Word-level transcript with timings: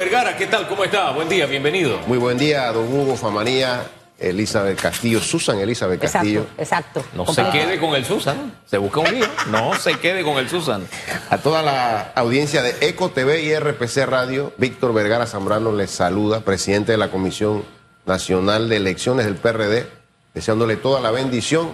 Vergara, 0.00 0.36
¿qué 0.36 0.46
tal? 0.46 0.68
¿Cómo 0.68 0.84
está? 0.84 1.10
Buen 1.10 1.28
día, 1.28 1.46
bienvenido. 1.46 1.98
Muy 2.06 2.18
buen 2.18 2.38
día, 2.38 2.70
don 2.70 2.86
Hugo 2.86 3.16
Famanía, 3.16 3.82
Elizabeth 4.16 4.80
Castillo, 4.80 5.18
Susan 5.18 5.58
Elizabeth 5.58 6.00
Castillo. 6.00 6.46
Exacto, 6.56 7.00
exacto. 7.00 7.16
No 7.16 7.26
se 7.26 7.42
quede 7.50 7.80
con 7.80 7.96
el 7.96 8.04
Susan, 8.04 8.54
se 8.64 8.78
busca 8.78 9.00
un 9.00 9.10
lío. 9.10 9.26
No 9.50 9.74
se 9.74 9.98
quede 9.98 10.22
con 10.22 10.36
el 10.38 10.48
Susan. 10.48 10.86
A 11.30 11.38
toda 11.38 11.64
la 11.64 12.12
audiencia 12.14 12.62
de 12.62 12.76
Eco 12.80 13.10
TV 13.10 13.42
y 13.42 13.58
RPC 13.58 14.06
Radio, 14.06 14.52
Víctor 14.56 14.94
Vergara 14.94 15.26
Zambrano 15.26 15.72
les 15.72 15.90
saluda, 15.90 16.42
presidente 16.42 16.92
de 16.92 16.98
la 16.98 17.10
Comisión 17.10 17.64
Nacional 18.06 18.68
de 18.68 18.76
Elecciones 18.76 19.26
del 19.26 19.34
PRD, 19.34 19.88
deseándole 20.32 20.76
toda 20.76 21.00
la 21.00 21.10
bendición 21.10 21.72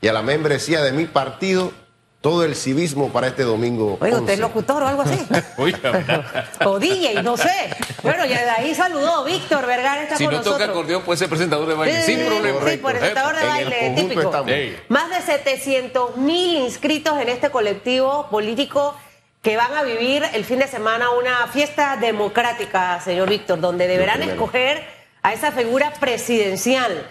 y 0.00 0.06
a 0.06 0.12
la 0.12 0.22
membresía 0.22 0.80
de 0.80 0.92
mi 0.92 1.06
partido 1.06 1.72
todo 2.24 2.42
el 2.42 2.56
civismo 2.56 3.12
para 3.12 3.26
este 3.26 3.42
domingo. 3.42 3.98
Oiga, 4.00 4.16
¿usted 4.16 4.32
11. 4.32 4.32
es 4.32 4.38
locutor 4.40 4.82
o 4.82 4.86
algo 4.86 5.02
así? 5.02 5.18
O 6.64 6.78
DJ, 6.78 7.22
no 7.22 7.36
sé. 7.36 7.50
Bueno, 8.02 8.24
ya 8.24 8.42
de 8.42 8.50
ahí 8.50 8.74
saludó 8.74 9.24
Víctor 9.24 9.66
Vergara, 9.66 10.04
está 10.04 10.16
si 10.16 10.24
con 10.24 10.32
no 10.32 10.38
nosotros. 10.38 10.58
toca 10.58 10.72
acordeón 10.72 11.02
puede 11.02 11.18
ser 11.18 11.28
presentador 11.28 11.68
de 11.68 11.74
baile, 11.74 12.00
Sí, 12.00 12.14
sin 12.14 12.24
problema. 12.26 12.60
Sí, 12.66 12.78
presentador 12.78 13.36
de 13.36 13.42
En 13.42 13.48
baile, 13.48 13.92
típico. 13.94 14.22
estamos. 14.22 14.50
Más 14.88 15.10
de 15.10 15.20
700 15.20 16.16
mil 16.16 16.56
inscritos 16.56 17.20
en 17.20 17.28
este 17.28 17.50
colectivo 17.50 18.26
político 18.30 18.96
que 19.42 19.58
van 19.58 19.74
a 19.74 19.82
vivir 19.82 20.24
el 20.32 20.46
fin 20.46 20.60
de 20.60 20.66
semana 20.66 21.10
una 21.10 21.46
fiesta 21.48 21.98
democrática, 21.98 23.02
señor 23.02 23.28
Víctor, 23.28 23.60
donde 23.60 23.86
deberán 23.86 24.22
escoger 24.22 24.82
a 25.20 25.34
esa 25.34 25.52
figura 25.52 25.92
presidencial. 26.00 27.06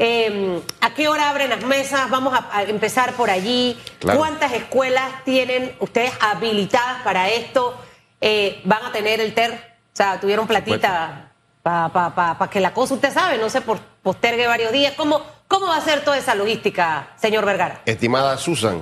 Eh, 0.00 0.62
¿A 0.80 0.94
qué 0.94 1.08
hora 1.08 1.28
abren 1.30 1.50
las 1.50 1.64
mesas? 1.64 2.08
Vamos 2.08 2.32
a, 2.32 2.48
a 2.56 2.62
empezar 2.62 3.14
por 3.14 3.30
allí. 3.30 3.76
Claro. 3.98 4.20
¿Cuántas 4.20 4.52
escuelas 4.52 5.24
tienen 5.24 5.74
ustedes 5.80 6.12
habilitadas 6.20 7.02
para 7.02 7.28
esto? 7.28 7.76
Eh, 8.20 8.60
¿Van 8.64 8.84
a 8.84 8.92
tener 8.92 9.20
el 9.20 9.34
TER? 9.34 9.50
O 9.52 9.96
sea, 9.96 10.20
tuvieron 10.20 10.46
platita 10.46 11.32
para 11.62 11.88
pa, 11.92 12.14
pa, 12.14 12.38
pa 12.38 12.48
que 12.48 12.60
la 12.60 12.72
cosa, 12.72 12.94
usted 12.94 13.12
sabe, 13.12 13.38
no 13.38 13.50
se 13.50 13.60
por- 13.60 13.80
postergue 14.02 14.46
varios 14.46 14.70
días. 14.72 14.94
¿Cómo, 14.96 15.20
¿Cómo 15.48 15.66
va 15.66 15.76
a 15.76 15.80
ser 15.80 16.04
toda 16.04 16.16
esa 16.16 16.34
logística, 16.36 17.08
señor 17.20 17.44
Vergara? 17.44 17.82
Estimada 17.84 18.38
Susan, 18.38 18.80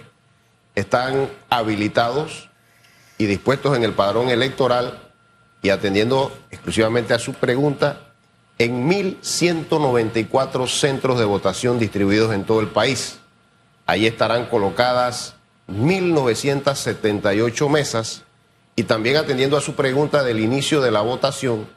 están 0.76 1.30
habilitados 1.50 2.50
y 3.18 3.26
dispuestos 3.26 3.76
en 3.76 3.84
el 3.84 3.94
padrón 3.94 4.30
electoral 4.30 5.00
y 5.62 5.70
atendiendo 5.70 6.36
exclusivamente 6.50 7.14
a 7.14 7.20
su 7.20 7.34
pregunta, 7.34 8.00
en 8.58 8.90
1.194 8.90 10.68
centros 10.68 11.20
de 11.20 11.26
votación 11.26 11.80
distribuidos 11.80 12.34
en 12.34 12.44
todo 12.44 12.62
el 12.62 12.68
país. 12.68 13.20
Ahí 13.86 14.06
estarán 14.06 14.48
colocadas 14.48 15.36
1.978 15.68 17.70
mesas 17.70 18.24
y 18.76 18.84
también 18.84 19.18
atendiendo 19.18 19.58
a 19.58 19.62
su 19.62 19.76
pregunta 19.76 20.24
del 20.24 20.40
inicio 20.40 20.82
de 20.82 20.92
la 20.92 21.02
votación, 21.02 21.68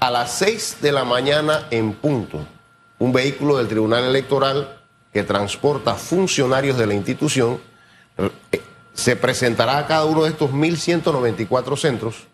a 0.00 0.10
las 0.10 0.32
6 0.38 0.78
de 0.80 0.92
la 0.92 1.04
mañana 1.04 1.66
en 1.70 1.92
punto, 1.92 2.44
un 2.98 3.12
vehículo 3.12 3.58
del 3.58 3.68
Tribunal 3.68 4.04
Electoral 4.04 4.80
que 5.12 5.22
transporta 5.22 5.94
funcionarios 5.94 6.78
de 6.78 6.86
la 6.86 6.94
institución 6.94 7.60
se 8.94 9.16
presentará 9.16 9.78
a 9.78 9.86
cada 9.86 10.04
uno 10.04 10.24
de 10.24 10.30
estos 10.30 10.50
1.194 10.50 11.76
centros 11.76 12.26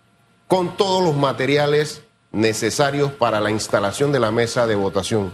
con 0.46 0.76
todos 0.76 1.02
los 1.02 1.16
materiales 1.16 2.02
necesarios 2.32 3.12
para 3.12 3.40
la 3.40 3.50
instalación 3.50 4.12
de 4.12 4.20
la 4.20 4.30
mesa 4.30 4.66
de 4.66 4.74
votación. 4.74 5.32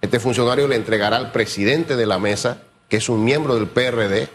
Este 0.00 0.20
funcionario 0.20 0.68
le 0.68 0.76
entregará 0.76 1.16
al 1.16 1.32
presidente 1.32 1.96
de 1.96 2.06
la 2.06 2.18
mesa, 2.18 2.58
que 2.88 2.96
es 2.96 3.08
un 3.08 3.24
miembro 3.24 3.54
del 3.54 3.68
PRD, 3.68 4.28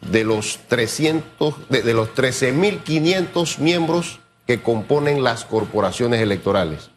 de 0.00 0.24
los 0.24 0.60
300, 0.68 1.68
de, 1.68 1.82
de 1.82 1.94
los 1.94 2.14
13.500 2.14 3.58
miembros 3.58 4.20
que 4.46 4.62
componen 4.62 5.24
las 5.24 5.44
corporaciones 5.44 6.20
electorales. 6.20 6.90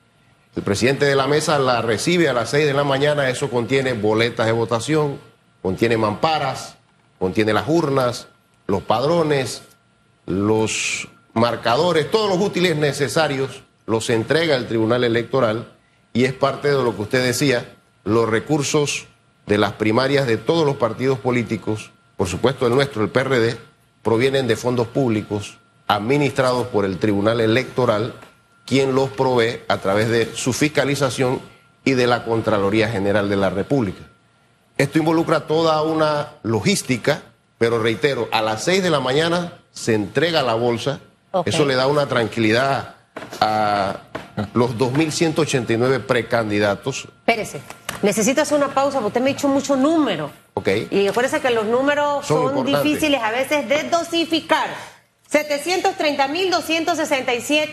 El 0.56 0.64
presidente 0.64 1.06
de 1.06 1.16
la 1.16 1.28
mesa 1.28 1.58
la 1.58 1.82
recibe 1.82 2.28
a 2.28 2.34
las 2.34 2.50
6 2.50 2.66
de 2.66 2.74
la 2.74 2.84
mañana, 2.84 3.30
eso 3.30 3.50
contiene 3.50 3.94
boletas 3.94 4.46
de 4.46 4.52
votación, 4.52 5.20
contiene 5.62 5.98
mamparas, 5.98 6.76
contiene 7.18 7.54
las 7.54 7.68
urnas, 7.68 8.28
los 8.70 8.84
padrones, 8.84 9.64
los 10.28 11.08
marcadores, 11.34 12.12
todos 12.12 12.30
los 12.30 12.40
útiles 12.40 12.78
necesarios 12.78 13.64
los 13.88 14.12
entrega 14.12 14.56
el 14.56 14.68
Tribunal 14.68 15.04
Electoral 15.04 15.72
y 16.14 16.26
es 16.26 16.34
parte 16.34 16.68
de 16.68 16.84
lo 16.84 16.96
que 16.96 17.02
usted 17.02 17.24
decía, 17.24 17.76
los 18.04 18.30
recursos 18.30 19.08
de 19.48 19.58
las 19.58 19.74
primarias 19.74 20.28
de 20.28 20.38
todos 20.38 20.68
los 20.68 20.76
partidos 20.76 21.18
políticos, 21.18 21.90
por 22.16 22.28
supuesto 22.28 22.68
el 22.68 22.76
nuestro, 22.76 23.04
el 23.04 23.10
PRD, 23.10 23.58
provienen 24.04 24.48
de 24.48 24.56
fondos 24.56 24.88
públicos 24.88 25.58
administrados 25.88 26.68
por 26.68 26.86
el 26.86 27.00
Tribunal 27.00 27.42
Electoral, 27.42 28.14
quien 28.68 28.94
los 28.94 29.10
provee 29.10 29.62
a 29.68 29.78
través 29.78 30.10
de 30.10 30.36
su 30.36 30.54
fiscalización 30.54 31.42
y 31.84 31.94
de 31.94 32.06
la 32.06 32.24
Contraloría 32.24 32.88
General 32.88 33.28
de 33.28 33.36
la 33.36 33.50
República. 33.50 34.04
Esto 34.78 35.00
involucra 35.00 35.48
toda 35.48 35.82
una 35.82 36.34
logística, 36.44 37.24
pero 37.60 37.78
reitero, 37.78 38.28
a 38.32 38.42
las 38.42 38.64
6 38.64 38.82
de 38.82 38.90
la 38.90 39.02
mañana 39.02 39.54
se 39.72 39.94
entrega 39.94 40.42
la 40.42 40.56
bolsa. 40.56 41.00
Eso 41.46 41.64
le 41.66 41.76
da 41.76 41.86
una 41.86 42.08
tranquilidad 42.08 42.96
a 43.40 44.00
los 44.54 44.76
2.189 44.78 46.02
precandidatos. 46.06 47.08
Espérese, 47.20 47.62
necesito 48.02 48.42
hacer 48.42 48.58
una 48.58 48.74
pausa 48.74 48.98
porque 49.00 49.08
usted 49.10 49.22
me 49.22 49.30
ha 49.30 49.34
dicho 49.34 49.48
mucho 49.48 49.76
número. 49.76 50.32
¿Ok? 50.56 50.70
Y 50.90 51.08
acuérdese 51.08 51.40
que 51.42 51.52
los 51.52 51.66
números 51.66 52.26
Son 52.26 52.66
difíciles 52.66 53.22
a 53.22 53.30
veces 53.32 53.70
de 53.70 53.84
dosificar. 53.84 54.70
730.267 55.32 57.70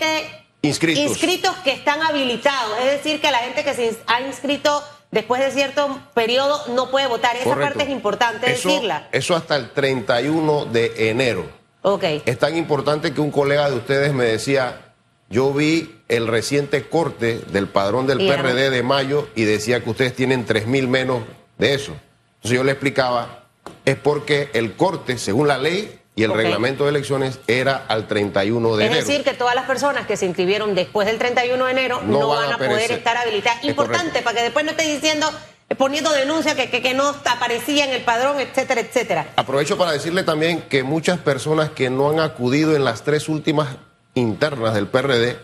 Inscritos. 0.62 1.04
inscritos 1.04 1.54
que 1.58 1.72
están 1.72 2.02
habilitados. 2.02 2.78
Es 2.80 2.86
decir, 2.86 3.20
que 3.20 3.30
la 3.30 3.38
gente 3.38 3.62
que 3.64 3.74
se 3.74 3.96
ha 4.08 4.20
inscrito 4.20 4.82
después 5.10 5.40
de 5.42 5.50
cierto 5.50 6.00
periodo 6.14 6.60
no 6.74 6.90
puede 6.90 7.06
votar. 7.06 7.36
Esa 7.36 7.44
Correcto. 7.44 7.74
parte 7.74 7.84
es 7.84 7.90
importante 7.90 8.52
eso, 8.52 8.68
decirla. 8.68 9.08
Eso 9.12 9.34
hasta 9.36 9.56
el 9.56 9.70
31 9.70 10.66
de 10.66 11.10
enero. 11.10 11.46
Ok. 11.82 12.04
Es 12.24 12.38
tan 12.38 12.56
importante 12.56 13.12
que 13.12 13.20
un 13.20 13.30
colega 13.30 13.70
de 13.70 13.76
ustedes 13.76 14.12
me 14.12 14.24
decía, 14.24 14.92
yo 15.30 15.52
vi 15.52 16.00
el 16.08 16.26
reciente 16.26 16.88
corte 16.88 17.40
del 17.48 17.68
padrón 17.68 18.06
del 18.06 18.20
Y 18.20 18.28
era- 18.28 18.42
PRD 18.42 18.70
de 18.70 18.82
mayo 18.82 19.28
y 19.34 19.44
decía 19.44 19.82
que 19.82 19.90
ustedes 19.90 20.14
tienen 20.14 20.46
3.000 20.46 20.88
menos 20.88 21.22
de 21.58 21.74
eso. 21.74 21.92
Entonces 22.36 22.58
yo 22.58 22.64
le 22.64 22.72
explicaba, 22.72 23.44
es 23.84 23.96
porque 23.96 24.50
el 24.52 24.74
corte, 24.74 25.18
según 25.18 25.48
la 25.48 25.58
ley 25.58 25.98
y 26.16 26.24
el 26.24 26.32
reglamento 26.32 26.84
de 26.84 26.90
elecciones, 26.90 27.38
era 27.46 27.84
al 27.88 28.08
31 28.08 28.76
de 28.76 28.84
Es 28.86 28.90
enero. 28.90 29.06
decir, 29.06 29.22
que 29.22 29.34
todas 29.34 29.54
las 29.54 29.66
personas 29.66 30.06
que 30.06 30.16
se 30.16 30.26
inscribieron 30.26 30.74
después 30.74 31.06
del 31.06 31.18
31 31.18 31.64
de 31.66 31.70
enero 31.70 32.00
No 32.04 32.20
no, 32.20 32.28
van 32.28 32.52
a 32.52 32.56
poder 32.56 32.72
perecer. 32.72 32.98
estar 32.98 33.16
habilitadas. 33.18 33.58
Es 33.62 33.64
Importante, 33.68 33.98
correcto. 34.08 34.24
para 34.24 34.36
que 34.38 34.42
después 34.42 34.64
no 34.64 34.70
esté 34.72 34.84
diciendo, 34.84 35.30
poniendo 35.76 36.10
denuncia 36.12 36.54
que, 36.56 36.70
que, 36.70 36.80
que 36.82 36.94
no 36.94 37.14
aparecía 37.26 37.84
en 37.84 37.90
el 37.92 38.00
padrón, 38.02 38.40
etcétera, 38.40 38.80
etcétera. 38.80 39.26
Aprovecho 39.36 39.76
para 39.76 39.92
decirle 39.92 40.22
también 40.22 40.62
que 40.62 40.82
muchas 40.82 41.18
personas 41.18 41.68
que 41.70 41.90
no 41.90 42.08
han 42.10 42.18
acudido 42.20 42.74
en 42.74 42.84
las 42.84 43.02
tres 43.02 43.28
últimas 43.28 43.76
internas 44.14 44.72
del 44.74 44.86
PRD 44.88 45.38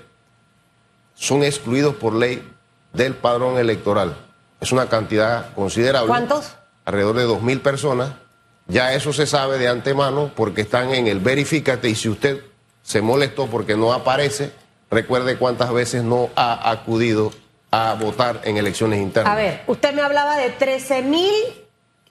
son 1.15 1.45
excluidos 1.45 1.95
por 1.97 2.15
ley 2.15 2.43
del 2.95 3.15
padrón 3.15 3.59
electoral. 3.59 4.17
Es 4.61 4.73
una 4.73 4.89
cantidad 4.89 5.53
considerable. 5.55 6.09
¿Cuántos? 6.09 6.53
Alrededor 6.87 7.17
de 7.17 7.27
2.000 7.27 7.61
personas. 7.61 8.11
Ya 8.73 8.95
eso 8.95 9.13
se 9.13 9.27
sabe 9.27 9.59
de 9.59 9.69
antemano 9.69 10.31
porque 10.35 10.63
están 10.63 10.95
en 10.95 11.07
el 11.07 11.21
verifícate 11.21 11.89
y 11.91 11.95
si 11.95 12.09
usted 12.09 12.41
se 12.83 13.03
molestó 13.03 13.47
porque 13.47 13.77
no 13.77 13.93
aparece, 13.93 14.51
recuerde 14.91 15.37
cuántas 15.37 15.73
veces 15.73 16.03
no 16.03 16.31
ha 16.37 16.71
acudido 16.71 17.33
a 17.71 17.95
votar 17.95 18.41
en 18.45 18.57
elecciones 18.57 19.01
internas. 19.01 19.33
A 19.33 19.37
ver, 19.37 19.63
usted 19.67 19.93
me 19.95 20.03
hablaba 20.03 20.37
de 20.37 20.51
13 20.51 21.03
mil. 21.03 21.33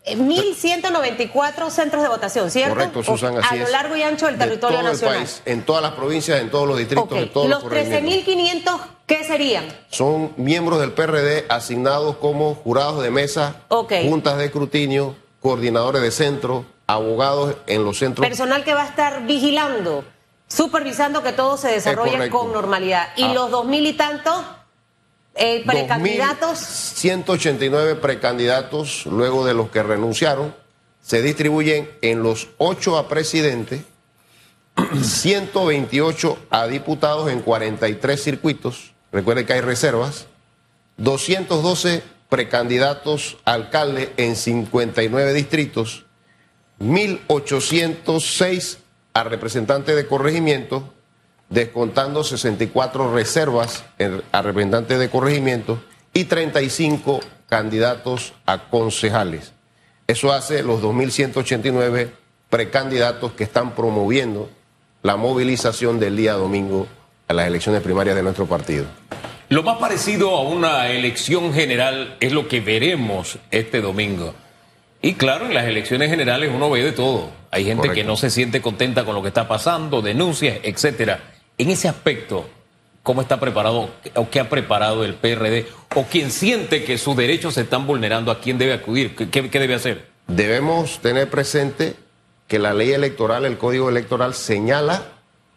eh, 0.03 0.15
1.194 0.17 1.69
centros 1.69 2.01
de 2.03 2.09
votación, 2.09 2.49
¿cierto? 2.49 2.73
Correcto, 2.75 3.03
Susan, 3.03 3.37
así 3.37 3.55
A 3.55 3.63
lo 3.63 3.69
largo 3.69 3.95
y 3.95 4.01
ancho 4.01 4.25
del 4.25 4.37
De 4.39 4.45
territorio 4.45 4.77
todo 4.79 4.87
el 4.87 4.93
nacional. 4.93 5.17
país, 5.17 5.41
en 5.45 5.61
todas 5.63 5.83
las 5.83 5.91
provincias, 5.93 6.41
en 6.41 6.49
todos 6.49 6.67
los 6.67 6.77
distritos, 6.77 7.11
en 7.17 7.29
todos 7.29 7.47
Los 7.49 7.63
corregimientos. 7.63 8.25
13.500, 8.25 8.79
¿qué 9.05 9.23
serían? 9.23 9.65
Son 9.89 10.31
miembros 10.37 10.79
del 10.79 10.91
PRD 10.93 11.45
asignados 11.49 12.17
como 12.17 12.55
jurados 12.55 13.03
de 13.03 13.11
mesa, 13.11 13.57
juntas 13.69 14.37
de 14.39 14.45
escrutinio, 14.45 15.15
coordinadores 15.41 16.01
de 16.01 16.11
centro, 16.11 16.65
abogados 16.87 17.55
en 17.67 17.83
los 17.83 17.97
centros. 17.97 18.25
Personal 18.25 18.63
que 18.63 18.73
va 18.73 18.83
a 18.83 18.87
estar 18.87 19.25
vigilando, 19.25 20.05
supervisando 20.47 21.23
que 21.23 21.33
todo 21.33 21.57
se 21.57 21.69
desarrolle 21.69 22.29
con 22.29 22.53
normalidad. 22.53 23.09
Y 23.17 23.23
Ah. 23.23 23.33
los 23.33 23.51
dos 23.51 23.65
mil 23.65 23.85
y 23.85 23.93
tantos 23.93 24.45
eh, 25.35 25.63
precandidatos. 25.65 26.59
189 26.59 27.95
precandidatos, 27.95 29.05
luego 29.05 29.45
de 29.45 29.53
los 29.53 29.69
que 29.69 29.81
renunciaron, 29.81 30.53
se 31.01 31.21
distribuyen 31.21 31.89
en 32.01 32.21
los 32.21 32.49
8 32.57 32.97
a 32.97 33.07
presidente, 33.07 33.83
128 35.01 36.37
a 36.49 36.67
diputados 36.67 37.31
en 37.31 37.41
43 37.41 38.21
circuitos. 38.21 38.91
Recuerde 39.11 39.45
que 39.45 39.53
hay 39.53 39.61
reservas. 39.61 40.27
212 40.97 42.03
precandidatos 42.31 43.37
a 43.43 43.51
alcalde 43.51 44.13
en 44.15 44.37
59 44.37 45.33
distritos, 45.33 46.05
1.806 46.79 48.77
a 49.13 49.25
representantes 49.25 49.97
de 49.97 50.07
corregimiento, 50.07 50.93
descontando 51.49 52.23
64 52.23 53.13
reservas 53.13 53.83
a 54.31 54.41
representantes 54.41 54.97
de 54.97 55.09
corregimiento 55.09 55.83
y 56.13 56.23
35 56.23 57.19
candidatos 57.49 58.31
a 58.45 58.69
concejales. 58.69 59.51
Eso 60.07 60.31
hace 60.31 60.63
los 60.63 60.81
2.189 60.81 62.11
precandidatos 62.49 63.33
que 63.33 63.43
están 63.43 63.75
promoviendo 63.75 64.49
la 65.03 65.17
movilización 65.17 65.99
del 65.99 66.15
día 66.15 66.35
domingo 66.35 66.87
a 67.27 67.33
las 67.33 67.47
elecciones 67.47 67.81
primarias 67.81 68.15
de 68.15 68.23
nuestro 68.23 68.45
partido. 68.45 68.85
Lo 69.51 69.63
más 69.63 69.79
parecido 69.79 70.33
a 70.37 70.43
una 70.43 70.87
elección 70.87 71.53
general 71.53 72.15
es 72.21 72.31
lo 72.31 72.47
que 72.47 72.61
veremos 72.61 73.37
este 73.51 73.81
domingo. 73.81 74.33
Y 75.01 75.15
claro, 75.15 75.45
en 75.45 75.53
las 75.53 75.65
elecciones 75.65 76.09
generales 76.09 76.49
uno 76.55 76.69
ve 76.69 76.81
de 76.81 76.93
todo. 76.93 77.31
Hay 77.51 77.65
gente 77.65 77.91
que 77.91 78.05
no 78.05 78.15
se 78.15 78.29
siente 78.29 78.61
contenta 78.61 79.03
con 79.03 79.13
lo 79.13 79.21
que 79.21 79.27
está 79.27 79.49
pasando, 79.49 80.01
denuncias, 80.01 80.59
etcétera. 80.63 81.33
En 81.57 81.69
ese 81.69 81.89
aspecto, 81.89 82.49
¿cómo 83.03 83.21
está 83.21 83.41
preparado 83.41 83.89
o 84.15 84.29
qué 84.29 84.39
ha 84.39 84.47
preparado 84.47 85.03
el 85.03 85.15
PRD? 85.15 85.67
¿O 85.95 86.05
quien 86.05 86.31
siente 86.31 86.85
que 86.85 86.97
sus 86.97 87.17
derechos 87.17 87.55
se 87.55 87.63
están 87.63 87.85
vulnerando, 87.85 88.31
a 88.31 88.39
quién 88.39 88.57
debe 88.57 88.71
acudir? 88.71 89.17
¿Qué, 89.17 89.49
qué 89.49 89.59
debe 89.59 89.73
hacer? 89.73 90.07
Debemos 90.27 90.99
tener 90.99 91.29
presente 91.29 91.95
que 92.47 92.57
la 92.57 92.73
ley 92.73 92.93
electoral, 92.93 93.43
el 93.43 93.57
código 93.57 93.89
electoral, 93.89 94.33
señala 94.33 95.03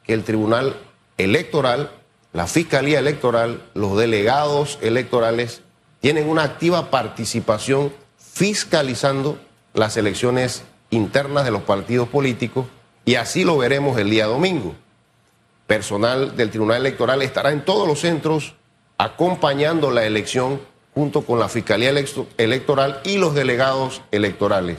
que 0.03 0.15
el 0.15 0.25
Tribunal 0.25 0.75
Electoral 1.17 1.91
la 2.35 2.49
Fiscalía 2.49 2.99
Electoral, 2.99 3.63
los 3.75 3.97
delegados 3.97 4.81
electorales 4.83 5.63
tienen 6.01 6.29
una 6.29 6.43
activa 6.43 6.91
participación 6.91 7.93
fiscalizando 8.19 9.39
las 9.73 9.97
elecciones 9.97 10.65
internas 10.91 11.45
de 11.45 11.53
los 11.53 11.63
partidos 11.63 12.09
políticos 12.09 12.67
y 13.05 13.15
así 13.15 13.45
lo 13.45 13.57
veremos 13.57 13.97
el 13.99 14.11
día 14.11 14.27
domingo. 14.27 14.75
Personal 15.69 16.37
del 16.37 16.51
Tribunal 16.51 16.79
Electoral 16.79 17.23
estará 17.23 17.53
en 17.53 17.65
todos 17.65 17.87
los 17.87 18.01
centros 18.01 18.55
acompañando 18.99 19.93
la 19.93 20.05
elección 20.05 20.61
junto 20.93 21.23
con 21.23 21.39
la 21.39 21.49
Fiscalía 21.49 21.91
Electoral 22.37 23.01
y 23.05 23.19
los 23.19 23.37
delegados 23.37 24.03
electorales. 24.11 24.79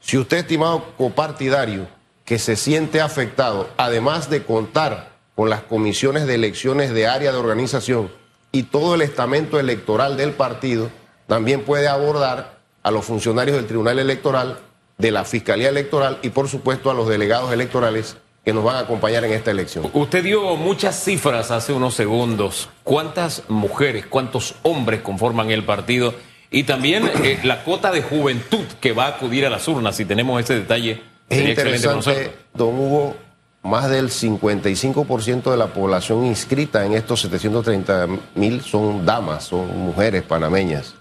Si 0.00 0.18
usted, 0.18 0.38
estimado 0.38 0.84
copartidario, 0.96 1.88
que 2.24 2.38
se 2.38 2.54
siente 2.54 3.00
afectado, 3.00 3.68
además 3.76 4.30
de 4.30 4.44
contar 4.44 5.11
con 5.34 5.50
las 5.50 5.62
comisiones 5.62 6.26
de 6.26 6.34
elecciones 6.34 6.92
de 6.92 7.06
área 7.06 7.32
de 7.32 7.38
organización 7.38 8.10
y 8.50 8.64
todo 8.64 8.94
el 8.94 9.02
estamento 9.02 9.58
electoral 9.58 10.16
del 10.16 10.32
partido, 10.32 10.90
también 11.26 11.62
puede 11.64 11.88
abordar 11.88 12.58
a 12.82 12.90
los 12.90 13.04
funcionarios 13.04 13.56
del 13.56 13.66
Tribunal 13.66 13.98
Electoral, 13.98 14.58
de 14.98 15.10
la 15.10 15.24
Fiscalía 15.24 15.68
Electoral 15.68 16.18
y 16.22 16.28
por 16.28 16.48
supuesto 16.48 16.90
a 16.90 16.94
los 16.94 17.08
delegados 17.08 17.52
electorales 17.52 18.16
que 18.44 18.52
nos 18.52 18.64
van 18.64 18.76
a 18.76 18.80
acompañar 18.80 19.24
en 19.24 19.32
esta 19.32 19.50
elección. 19.50 19.88
Usted 19.92 20.24
dio 20.24 20.56
muchas 20.56 21.02
cifras 21.02 21.50
hace 21.50 21.72
unos 21.72 21.94
segundos. 21.94 22.68
¿Cuántas 22.82 23.44
mujeres, 23.48 24.06
cuántos 24.06 24.56
hombres 24.62 25.00
conforman 25.00 25.50
el 25.50 25.64
partido? 25.64 26.14
Y 26.50 26.64
también 26.64 27.10
eh, 27.22 27.38
la 27.44 27.62
cuota 27.64 27.90
de 27.92 28.02
juventud 28.02 28.64
que 28.80 28.92
va 28.92 29.06
a 29.06 29.08
acudir 29.08 29.46
a 29.46 29.50
las 29.50 29.66
urnas, 29.68 29.96
si 29.96 30.04
tenemos 30.04 30.40
ese 30.42 30.54
detalle. 30.54 31.02
Es 31.28 31.48
interesante, 31.48 32.32
don 32.52 32.78
Hugo, 32.78 33.16
más 33.62 33.88
del 33.88 34.10
55% 34.10 35.50
de 35.50 35.56
la 35.56 35.68
población 35.68 36.24
inscrita 36.24 36.84
en 36.84 36.94
estos 36.94 37.20
730 37.20 38.08
mil 38.34 38.60
son 38.60 39.06
damas, 39.06 39.44
son 39.44 39.78
mujeres 39.78 40.22
panameñas. 40.22 40.94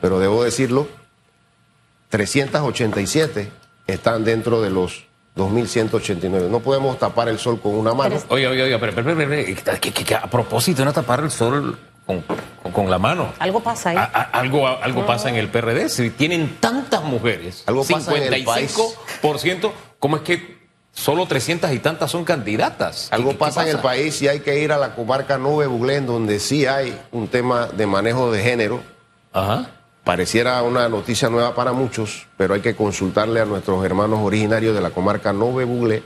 Pero 0.00 0.18
debo 0.18 0.42
decirlo, 0.42 0.88
387 2.08 3.50
están 3.86 4.24
dentro 4.24 4.60
de 4.60 4.70
los 4.70 5.04
2.189. 5.36 6.48
No 6.48 6.60
podemos 6.60 6.98
tapar 6.98 7.28
el 7.28 7.38
sol 7.38 7.60
con 7.60 7.74
una 7.74 7.94
mano. 7.94 8.16
Oye, 8.28 8.48
oye, 8.48 8.64
oye, 8.64 8.78
pero, 8.78 8.92
pero, 8.94 9.16
pero, 9.16 10.18
a 10.22 10.26
propósito, 10.28 10.84
no 10.84 10.92
tapar 10.92 11.20
el 11.20 11.30
sol 11.30 11.78
con, 12.04 12.24
con, 12.72 12.90
la 12.90 12.98
mano. 12.98 13.32
Algo 13.38 13.62
pasa 13.62 13.90
ahí. 13.90 13.96
algo 14.32 14.66
algo 14.66 15.06
pasa 15.06 15.30
en 15.30 15.36
el 15.36 15.48
PRD. 15.48 15.88
Si 15.88 16.10
tienen 16.10 16.56
tantas 16.58 17.04
mujeres, 17.04 17.62
algo 17.66 17.84
55%, 17.84 19.72
¿cómo 20.00 20.16
es 20.16 20.22
que 20.22 20.61
Solo 20.94 21.26
300 21.26 21.72
y 21.72 21.78
tantas 21.78 22.10
son 22.10 22.24
candidatas. 22.24 23.08
Algo 23.10 23.36
pasa, 23.38 23.62
en 23.62 23.68
el 23.68 23.78
país 23.78 24.20
y 24.22 24.28
hay 24.28 24.40
que 24.40 24.60
ir 24.60 24.72
a 24.72 24.78
la 24.78 24.94
comarca 24.94 25.38
Nube 25.38 25.66
Buglén, 25.66 26.06
donde 26.06 26.38
sí 26.38 26.66
hay 26.66 26.98
un 27.10 27.28
tema 27.28 27.66
de 27.66 27.86
manejo 27.86 28.30
de 28.30 28.42
género. 28.42 28.82
Ajá. 29.32 29.70
Pareciera 30.04 30.60
una 30.62 30.88
noticia 30.88 31.30
nueva 31.30 31.54
para 31.54 31.72
muchos, 31.72 32.26
pero 32.36 32.54
hay 32.54 32.60
que 32.60 32.74
consultarle 32.74 33.40
a 33.40 33.44
nuestros 33.44 33.84
hermanos 33.84 34.20
originarios 34.22 34.74
de 34.74 34.80
la 34.80 34.90
comarca 34.90 35.32
Nove 35.32 35.64
Buglé 35.64 36.02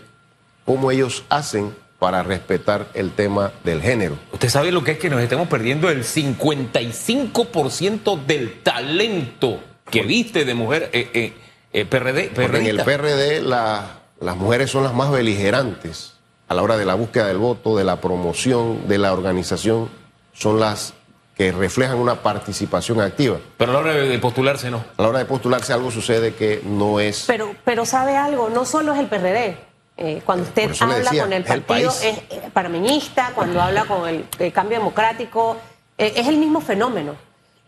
cómo 0.66 0.90
ellos 0.90 1.24
hacen 1.30 1.74
para 1.98 2.22
respetar 2.22 2.88
el 2.92 3.12
tema 3.12 3.52
del 3.64 3.80
género. 3.80 4.18
Usted 4.32 4.50
sabe 4.50 4.70
lo 4.70 4.84
que 4.84 4.90
es 4.92 4.98
que 4.98 5.08
nos 5.08 5.22
estamos 5.22 5.48
perdiendo 5.48 5.88
el 5.88 6.04
55% 6.04 8.26
del 8.26 8.60
talento 8.62 9.64
que 9.90 10.02
viste 10.02 10.44
de 10.44 10.52
mujer 10.52 10.90
eh, 10.92 11.08
eh, 11.14 11.32
eh 11.72 11.86
PRD. 11.86 12.32
en 12.36 12.66
el 12.66 12.82
PRD 12.82 13.40
la 13.40 14.00
las 14.20 14.36
mujeres 14.36 14.70
son 14.70 14.84
las 14.84 14.94
más 14.94 15.10
beligerantes 15.10 16.14
a 16.48 16.54
la 16.54 16.62
hora 16.62 16.76
de 16.76 16.84
la 16.84 16.94
búsqueda 16.94 17.26
del 17.26 17.38
voto, 17.38 17.76
de 17.76 17.84
la 17.84 18.00
promoción, 18.00 18.88
de 18.88 18.98
la 18.98 19.12
organización, 19.12 19.88
son 20.32 20.60
las 20.60 20.94
que 21.36 21.52
reflejan 21.52 21.98
una 21.98 22.22
participación 22.22 23.00
activa. 23.00 23.38
Pero 23.58 23.72
a 23.72 23.74
la 23.74 23.80
hora 23.80 23.94
de 23.94 24.18
postularse 24.18 24.70
no. 24.70 24.84
A 24.96 25.02
la 25.02 25.08
hora 25.08 25.18
de 25.18 25.26
postularse 25.26 25.72
algo 25.72 25.90
sucede 25.90 26.34
que 26.34 26.62
no 26.64 26.98
es... 26.98 27.24
Pero, 27.26 27.54
pero 27.64 27.84
sabe 27.84 28.16
algo, 28.16 28.48
no 28.48 28.64
solo 28.64 28.94
es 28.94 29.00
el 29.00 29.06
PRD. 29.06 29.56
Eh, 29.98 30.22
cuando 30.24 30.44
usted 30.44 30.70
habla 30.80 31.10
con 31.10 31.32
el 31.32 31.44
partido 31.44 31.90
es, 31.90 32.02
eh, 32.04 32.50
parameñista, 32.52 33.32
cuando 33.34 33.60
habla 33.60 33.84
con 33.86 34.08
el, 34.08 34.52
cambio 34.52 34.78
democrático, 34.78 35.56
eh, 35.98 36.14
es 36.16 36.26
el 36.26 36.36
mismo 36.36 36.60
fenómeno. 36.60 37.16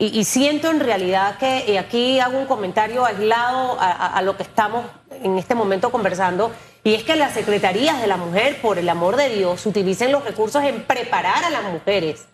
Y, 0.00 0.24
siento 0.24 0.70
en 0.70 0.78
realidad 0.78 1.38
que, 1.38 1.64
y 1.66 1.76
aquí 1.76 2.20
hago 2.20 2.38
un 2.38 2.46
comentario 2.46 3.04
aislado 3.04 3.76
a, 3.80 4.22
lo 4.22 4.36
que 4.36 4.44
estamos 4.44 4.86
en 5.10 5.36
este 5.36 5.56
momento 5.56 5.90
conversando, 5.90 6.52
y 6.84 6.94
es 6.94 7.02
que 7.02 7.16
las 7.16 7.34
secretarías 7.34 8.00
de 8.00 8.06
la 8.06 8.16
mujer, 8.16 8.60
por 8.60 8.78
el 8.78 8.88
amor 8.88 9.16
de 9.16 9.28
Dios, 9.30 9.66
utilicen 9.66 10.12
los 10.12 10.24
recursos 10.24 10.62
en 10.62 10.84
preparar 10.84 11.44
a 11.44 11.50
las 11.50 11.64
mujeres, 11.64 12.26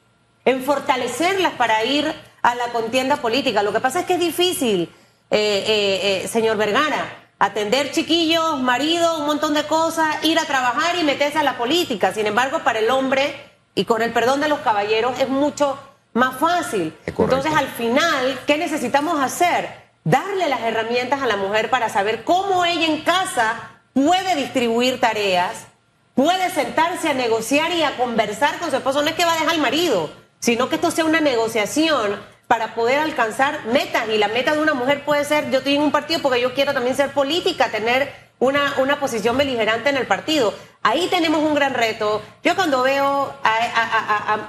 en 0.44 0.62
fortalecerlas 0.62 1.54
para 1.54 1.82
ir 1.86 2.14
a 2.42 2.54
la 2.54 2.66
contienda 2.68 3.16
política. 3.16 3.62
Lo 3.62 3.72
que 3.72 3.80
pasa 3.80 4.00
es 4.00 4.06
que 4.06 4.14
es 4.14 4.20
difícil, 4.20 4.82
eh, 5.30 5.64
eh, 5.66 6.22
eh, 6.24 6.28
señor 6.28 6.58
Vergara, 6.58 7.24
atender 7.38 7.92
chiquillos, 7.92 8.60
marido, 8.60 9.20
un 9.20 9.26
montón 9.26 9.54
de 9.54 9.64
cosas, 9.64 10.22
ir 10.22 10.38
a 10.38 10.44
trabajar 10.44 10.96
y 10.96 11.02
meterse 11.02 11.38
a 11.38 11.42
la 11.42 11.56
política. 11.56 12.12
Sin 12.12 12.26
embargo, 12.26 12.58
para 12.58 12.80
el 12.80 12.90
hombre, 12.90 13.34
y 13.74 13.86
con 13.86 14.02
el 14.02 14.12
perdón 14.12 14.42
de 14.42 14.48
los 14.48 14.58
caballeros, 14.58 15.18
es 15.18 15.30
mucho 15.30 15.78
más 16.14 16.36
fácil. 16.38 16.96
Entonces, 17.06 17.52
al 17.54 17.68
final, 17.68 18.40
¿qué 18.46 18.56
necesitamos 18.56 19.20
hacer? 19.20 19.84
Darle 20.04 20.48
las 20.48 20.62
herramientas 20.62 21.22
a 21.22 21.26
la 21.26 21.36
mujer 21.36 21.68
para 21.68 21.88
saber 21.88 22.24
cómo 22.24 22.64
ella 22.64 22.86
en 22.86 23.02
casa 23.02 23.70
puede 23.92 24.34
distribuir 24.36 25.00
tareas, 25.00 25.66
puede 26.14 26.50
sentarse 26.50 27.10
a 27.10 27.14
negociar 27.14 27.72
y 27.72 27.82
a 27.82 27.96
conversar 27.96 28.58
con 28.58 28.70
su 28.70 28.76
esposo. 28.76 29.02
No 29.02 29.08
es 29.08 29.14
que 29.14 29.24
va 29.24 29.32
a 29.32 29.38
dejar 29.38 29.54
al 29.54 29.60
marido, 29.60 30.10
sino 30.40 30.68
que 30.68 30.76
esto 30.76 30.90
sea 30.90 31.04
una 31.04 31.20
negociación 31.20 32.20
para 32.46 32.74
poder 32.74 32.98
alcanzar 32.98 33.64
metas. 33.66 34.08
Y 34.08 34.18
la 34.18 34.28
meta 34.28 34.54
de 34.54 34.62
una 34.62 34.74
mujer 34.74 35.04
puede 35.04 35.24
ser, 35.24 35.50
yo 35.50 35.58
estoy 35.58 35.76
en 35.76 35.82
un 35.82 35.92
partido 35.92 36.20
porque 36.22 36.40
yo 36.40 36.54
quiero 36.54 36.72
también 36.72 36.96
ser 36.96 37.10
política, 37.10 37.70
tener 37.70 38.23
una, 38.38 38.74
una 38.78 39.00
posición 39.00 39.36
beligerante 39.36 39.90
en 39.90 39.96
el 39.96 40.06
partido. 40.06 40.54
Ahí 40.82 41.08
tenemos 41.08 41.40
un 41.40 41.54
gran 41.54 41.74
reto. 41.74 42.22
Yo 42.42 42.54
cuando 42.54 42.82
veo, 42.82 43.34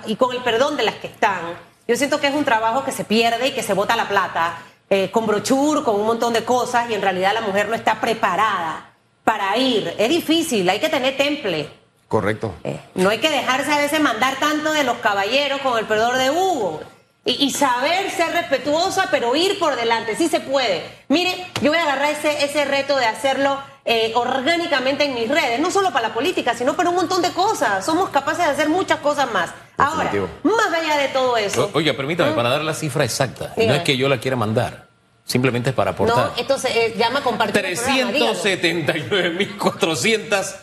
y 0.06 0.16
con 0.16 0.36
el 0.36 0.44
perdón 0.44 0.78
de 0.78 0.84
las 0.84 0.96
que 0.96 1.08
están, 1.08 1.58
yo 1.88 1.96
siento 1.96 2.20
que 2.20 2.28
es 2.28 2.34
un 2.34 2.46
trabajo 2.46 2.84
que 2.84 2.92
se 2.92 3.06
pierde 3.06 3.48
y 3.48 3.52
que 3.52 3.64
se 3.64 3.74
bota 3.74 3.96
la 3.96 4.08
plata, 4.08 4.58
eh, 4.90 5.12
con 5.12 5.26
brochure, 5.26 5.84
con 5.84 5.96
un 5.96 6.06
montón 6.06 6.34
de 6.34 6.44
cosas, 6.44 6.90
y 6.90 6.94
en 6.94 7.02
realidad 7.02 7.34
la 7.34 7.42
mujer 7.42 7.70
no 7.70 7.76
está 7.76 8.02
preparada 8.02 8.94
para 9.24 9.56
ir. 9.58 9.94
Es 9.98 10.10
difícil, 10.10 10.68
hay 10.70 10.80
que 10.80 10.90
tener 10.90 11.16
temple. 11.16 11.70
Correcto. 12.08 12.54
Eh, 12.64 12.80
no 12.96 13.10
hay 13.10 13.20
que 13.20 13.30
dejarse 13.30 13.72
a 13.72 13.78
veces 13.78 14.00
mandar 14.00 14.36
tanto 14.38 14.72
de 14.74 14.84
los 14.84 14.98
caballeros 14.98 15.62
con 15.62 15.78
el 15.78 15.86
perdón 15.86 16.18
de 16.18 16.32
Hugo. 16.32 16.82
Y, 17.28 17.50
saber 17.50 18.12
ser 18.12 18.34
respetuosa, 18.34 19.08
pero 19.10 19.36
ir 19.36 19.58
por 19.58 19.76
delante, 19.76 20.16
sí 20.16 20.28
se 20.28 20.40
puede. 20.40 20.84
Mire, 21.08 21.48
yo 21.60 21.72
voy 21.72 21.80
a 21.80 21.84
agarrar 21.84 22.12
ese, 22.12 22.46
ese 22.46 22.66
reto 22.66 22.96
de 22.98 23.08
hacerlo 23.08 23.58
eh, 23.86 24.12
orgánicamente 24.16 25.06
en 25.06 25.14
mis 25.14 25.30
redes, 25.30 25.60
no 25.60 25.70
solo 25.70 25.94
para 25.94 26.08
la 26.10 26.14
política, 26.14 26.56
sino 26.56 26.76
para 26.76 26.90
un 26.90 26.96
montón 26.96 27.22
de 27.22 27.32
cosas. 27.32 27.86
Somos 27.86 28.10
capaces 28.10 28.46
de 28.46 28.52
hacer 28.52 28.68
muchas 28.68 29.00
cosas 29.00 29.32
más. 29.32 29.52
Ahora, 29.78 30.12
más 30.44 30.74
allá 30.74 30.98
de 30.98 31.10
todo 31.10 31.38
eso. 31.38 31.70
oye, 31.74 31.94
permítame, 31.94 32.32
¿Mm? 32.32 32.36
para 32.36 32.50
dar 32.50 32.64
la 32.64 32.74
cifra 32.74 33.04
exacta, 33.04 33.54
no 33.56 33.76
es 33.76 33.84
que 33.84 33.96
yo 33.96 34.10
la 34.10 34.20
quiera 34.20 34.36
mandar. 34.36 34.88
Simplemente 35.26 35.70
es 35.72 35.76
para 35.76 35.92
aportar. 35.92 36.18
No, 36.18 36.32
esto 36.38 36.58
se 36.60 36.86
eh, 36.86 36.94
llama 36.98 37.22
compartir. 37.22 37.64
379.400 37.64 40.56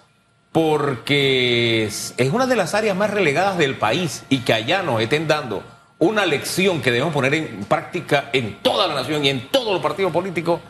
porque 0.53 1.85
es 1.85 2.15
una 2.33 2.47
de 2.47 2.57
las 2.57 2.75
áreas 2.75 2.97
más 2.97 3.11
relegadas 3.11 3.57
del 3.57 3.77
país 3.77 4.25
y 4.29 4.39
que 4.39 4.53
allá 4.53 4.83
nos 4.83 5.01
estén 5.01 5.29
dando 5.29 5.63
una 5.99 6.27
lección 6.27 6.81
que 6.81 6.91
debemos 6.91 7.13
poner 7.13 7.35
en 7.35 7.65
práctica 7.65 8.31
en 8.33 8.59
toda 8.63 8.89
la 8.89 8.95
nación 8.95 9.25
y 9.25 9.29
en 9.29 9.49
todos 9.49 9.73
los 9.73 9.83
partidos 9.83 10.13
políticos, 10.13 10.61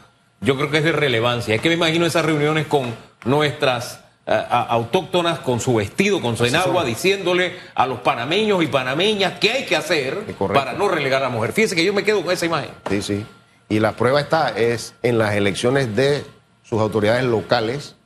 yo 0.40 0.56
creo 0.56 0.70
que 0.70 0.78
es 0.78 0.84
de 0.84 0.92
relevancia. 0.92 1.54
Es 1.54 1.60
que 1.60 1.68
me 1.68 1.76
imagino 1.76 2.04
esas 2.04 2.24
reuniones 2.24 2.66
con 2.66 2.94
nuestras 3.24 4.00
eh, 4.26 4.44
autóctonas, 4.50 5.38
con 5.38 5.60
su 5.60 5.74
vestido, 5.74 6.20
con 6.20 6.36
su 6.36 6.44
enagua, 6.44 6.84
diciéndole 6.84 7.56
a 7.74 7.86
los 7.86 8.00
panameños 8.00 8.62
y 8.62 8.66
panameñas 8.66 9.38
qué 9.38 9.52
hay 9.52 9.64
que 9.66 9.76
hacer 9.76 10.18
para 10.52 10.72
no 10.72 10.88
relegar 10.88 11.22
a 11.22 11.26
la 11.26 11.30
mujer. 11.30 11.52
Fíjese 11.52 11.76
que 11.76 11.84
yo 11.84 11.94
me 11.94 12.02
quedo 12.02 12.22
con 12.22 12.32
esa 12.32 12.46
imagen. 12.46 12.70
Sí, 12.88 13.00
sí. 13.00 13.26
Y 13.68 13.78
la 13.78 13.92
prueba 13.92 14.20
está, 14.20 14.48
es 14.50 14.94
en 15.02 15.16
las 15.16 15.34
elecciones 15.36 15.94
de 15.94 16.24
sus 16.64 16.80
autoridades 16.80 17.24
locales, 17.24 17.96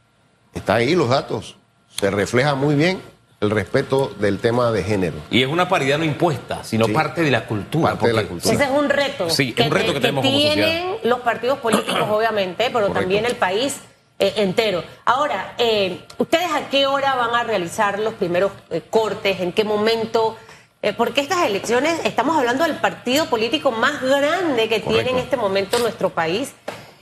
está 0.54 0.74
ahí 0.76 0.94
los 0.94 1.08
datos. 1.08 1.56
Se 1.98 2.10
refleja 2.10 2.54
muy 2.54 2.74
bien 2.74 3.00
el 3.40 3.50
respeto 3.50 4.12
del 4.18 4.38
tema 4.38 4.70
de 4.72 4.82
género. 4.82 5.16
Y 5.30 5.42
es 5.42 5.48
una 5.48 5.68
paridad 5.68 5.98
no 5.98 6.04
impuesta, 6.04 6.64
sino 6.64 6.86
Sí. 6.86 6.92
parte 6.92 7.22
de 7.22 7.30
la 7.30 7.46
cultura. 7.46 7.90
Parte 7.92 8.06
de 8.08 8.12
la 8.14 8.24
cultura. 8.24 8.54
Ese 8.54 8.64
es 8.64 8.70
un 8.70 8.88
reto. 8.88 9.28
Sí, 9.30 9.54
es 9.56 9.66
un 9.66 9.72
reto 9.72 9.92
que 9.92 10.00
tenemos 10.00 10.24
como 10.24 10.36
tienen 10.38 10.96
los 11.04 11.20
partidos 11.20 11.58
políticos, 11.58 12.02
obviamente, 12.10 12.64
pero 12.66 12.72
Correcto. 12.86 13.00
también 13.00 13.26
el 13.26 13.36
país 13.36 13.78
eh, 14.18 14.32
entero. 14.36 14.82
Ahora, 15.04 15.54
eh, 15.58 16.00
¿ustedes 16.18 16.50
a 16.52 16.68
qué 16.70 16.86
hora 16.86 17.14
van 17.16 17.34
a 17.34 17.42
realizar 17.44 17.98
los 17.98 18.14
primeros 18.14 18.52
eh, 18.70 18.80
cortes? 18.88 19.40
¿En 19.40 19.52
qué 19.52 19.64
momento? 19.64 20.36
Eh, 20.82 20.92
porque 20.92 21.20
estas 21.20 21.44
elecciones, 21.46 21.98
estamos 22.04 22.36
hablando 22.38 22.62
del 22.64 22.76
partido 22.76 23.26
político 23.26 23.72
más 23.72 24.00
grande 24.02 24.68
que 24.68 24.80
tiene 24.80 25.10
en 25.10 25.16
este 25.18 25.36
momento 25.36 25.78
nuestro 25.80 26.10
país. 26.10 26.52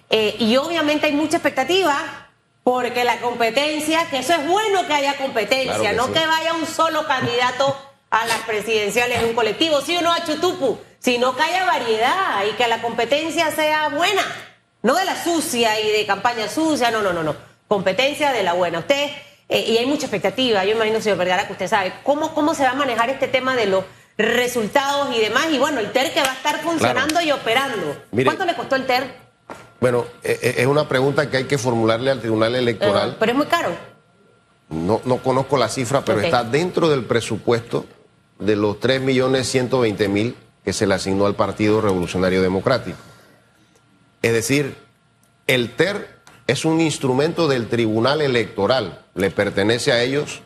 Eh, 0.08 0.36
y 0.38 0.56
obviamente 0.56 1.06
hay 1.06 1.12
mucha 1.12 1.36
expectativa. 1.36 2.21
Porque 2.64 3.04
la 3.04 3.18
competencia, 3.20 4.06
que 4.08 4.18
eso 4.18 4.34
es 4.34 4.46
bueno 4.46 4.86
que 4.86 4.92
haya 4.92 5.16
competencia, 5.16 5.74
Claro 5.74 5.82
que 5.82 5.92
no 5.94 6.06
sí. 6.06 6.12
que 6.12 6.26
vaya 6.26 6.54
un 6.54 6.66
solo 6.66 7.06
candidato 7.06 7.76
a 8.10 8.26
las 8.26 8.38
presidenciales 8.40 9.20
de 9.20 9.28
un 9.28 9.34
colectivo, 9.34 9.80
sí 9.80 9.96
o 9.96 10.02
no 10.02 10.12
a 10.12 10.24
Chutupu, 10.24 10.78
sino 10.98 11.34
que 11.34 11.42
haya 11.42 11.64
variedad 11.64 12.44
y 12.48 12.52
que 12.52 12.68
la 12.68 12.80
competencia 12.80 13.50
sea 13.50 13.88
buena, 13.88 14.22
no 14.82 14.94
de 14.94 15.04
la 15.04 15.22
sucia 15.22 15.80
y 15.80 15.90
de 15.90 16.06
campaña 16.06 16.48
sucia, 16.48 16.90
no, 16.90 17.02
no, 17.02 17.12
no, 17.12 17.22
no, 17.22 17.34
competencia 17.66 18.32
de 18.32 18.42
la 18.42 18.52
buena. 18.52 18.80
Usted, 18.80 19.10
eh, 19.48 19.64
y 19.66 19.78
hay 19.78 19.86
mucha 19.86 20.06
expectativa, 20.06 20.64
yo 20.64 20.72
imagino, 20.72 21.00
señor 21.00 21.18
Vergara, 21.18 21.46
que 21.46 21.52
usted 21.52 21.68
sabe, 21.68 21.92
¿cómo, 22.04 22.34
cómo 22.34 22.54
se 22.54 22.62
va 22.64 22.70
a 22.70 22.74
manejar 22.74 23.10
este 23.10 23.28
tema 23.28 23.56
de 23.56 23.66
los 23.66 23.84
resultados 24.16 25.14
y 25.16 25.20
demás, 25.20 25.46
y 25.50 25.58
bueno, 25.58 25.80
el 25.80 25.90
TER 25.92 26.12
que 26.12 26.20
va 26.20 26.30
a 26.30 26.34
estar 26.34 26.60
funcionando 26.60 27.20
y 27.20 27.32
operando. 27.32 28.02
Mire. 28.10 28.26
¿Cuánto 28.26 28.44
le 28.44 28.54
costó 28.54 28.76
el 28.76 28.86
TER? 28.86 29.04
Bueno, 29.82 30.06
eh, 30.22 30.38
eh, 30.40 30.54
es 30.58 30.66
una 30.68 30.88
pregunta 30.88 31.28
que 31.28 31.38
hay 31.38 31.44
que 31.44 31.58
formularle 31.58 32.12
al 32.12 32.20
Tribunal 32.20 32.54
Electoral. 32.54 33.16
pero 33.18 33.32
es 33.32 33.36
muy 33.36 33.46
caro. 33.48 33.70
No, 34.70 35.00
no 35.04 35.16
conozco 35.18 35.58
la 35.58 35.68
cifra, 35.68 36.04
pero 36.04 36.20
está 36.20 36.44
dentro 36.44 36.88
del 36.88 37.04
presupuesto 37.04 37.84
de 38.38 38.54
los 38.54 38.76
3.120.000 38.78 40.34
que 40.64 40.72
se 40.72 40.86
le 40.86 40.94
asignó 40.94 41.26
al 41.26 41.34
Partido 41.34 41.80
Revolucionario 41.80 42.42
Democrático. 42.42 42.96
Es 44.22 44.32
decir, 44.32 44.76
el 45.48 45.72
TER 45.72 46.20
es 46.46 46.64
un 46.64 46.80
instrumento 46.80 47.48
del 47.48 47.66
Tribunal 47.66 48.22
Electoral. 48.22 49.00
Le 49.16 49.32
pertenece 49.32 49.90
a 49.90 50.00
ellos 50.00 50.42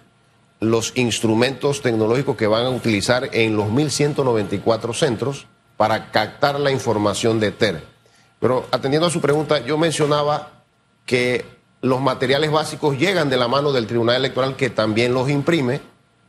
los 0.61 0.93
instrumentos 0.97 1.83
tecnológicos 1.83 2.38
que 2.38 2.47
van 2.47 2.64
a 2.64 2.71
utilizar 2.71 3.28
en 3.33 3.55
los 3.55 3.66
1.194 3.66 4.95
centros 4.95 5.47
para 5.76 6.11
captar 6.11 6.59
la 6.59 6.71
información 6.71 7.38
de 7.38 7.52
TER. 7.52 7.96
Pero 8.47 8.65
atendiendo 8.71 9.09
a 9.09 9.11
su 9.11 9.21
pregunta, 9.21 9.59
yo 9.59 9.76
mencionaba 9.76 10.62
que 11.05 11.45
los 11.83 12.00
materiales 12.00 12.53
básicos 12.53 12.97
llegan 12.97 13.29
de 13.29 13.37
la 13.37 13.49
mano 13.49 13.73
del 13.73 13.88
Tribunal 13.88 14.15
Electoral 14.15 14.55
que 14.55 14.71
también 14.71 15.15
los 15.15 15.29
imprime, 15.29 15.81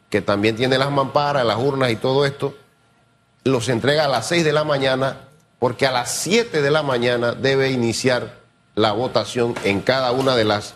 que 0.09 0.24
también 0.24 0.55
tiene 0.55 0.79
las 0.79 0.89
mamparas, 0.89 1.45
las 1.45 1.59
urnas 1.59 1.91
y 1.91 1.95
todo 1.95 2.25
esto, 2.25 2.55
los 3.43 3.69
entrega 3.69 4.05
a 4.05 4.07
las 4.07 4.27
6 4.29 4.43
de 4.43 4.51
la 4.51 4.63
mañana 4.63 5.27
porque 5.59 5.86
a 5.86 5.91
las 5.91 6.12
7 6.12 6.63
de 6.63 6.71
la 6.71 6.81
mañana 6.81 7.33
debe 7.33 7.69
iniciar 7.69 8.39
la 8.74 8.93
votación 8.93 9.53
en 9.63 9.81
cada 9.81 10.12
una 10.12 10.36
de 10.36 10.45
las 10.45 10.74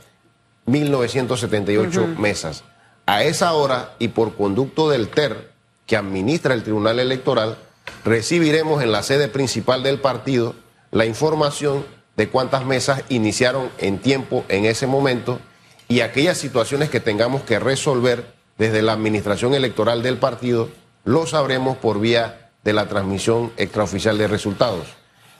1978 0.68 2.06
mesas. 2.20 2.64
A 3.08 3.24
esa 3.24 3.54
hora 3.54 3.96
y 3.98 4.10
por 4.10 4.36
conducto 4.36 4.92
del 4.92 5.10
TER 5.10 5.52
que 5.88 5.98
administra 5.98 6.54
el 6.54 6.62
Tribunal 6.62 7.00
Electoral, 7.00 7.58
recibiremos 8.06 8.84
en 8.84 8.92
la 8.92 9.02
sede 9.02 9.28
principal 9.28 9.82
del 9.82 10.00
partido 10.00 10.54
la 10.92 11.06
información 11.06 11.86
de 12.18 12.30
cuántas 12.30 12.66
mesas 12.66 13.04
iniciaron 13.10 13.70
en 13.78 14.00
tiempo 14.00 14.44
en 14.50 14.66
ese 14.66 14.88
momento 14.88 15.40
y 15.88 16.02
aquellas 16.02 16.38
situaciones 16.38 16.90
que 16.90 17.00
tengamos 17.00 17.42
que 17.44 17.60
resolver 17.60 18.34
desde 18.58 18.82
la 18.82 18.94
administración 18.94 19.54
electoral 19.54 20.04
del 20.04 20.18
partido, 20.18 20.70
lo 21.04 21.26
sabremos 21.26 21.78
por 21.78 22.00
vía 22.00 22.52
de 22.64 22.74
la 22.74 22.88
transmisión 22.88 23.52
extraoficial 23.58 24.18
de 24.18 24.28
resultados. 24.28 24.88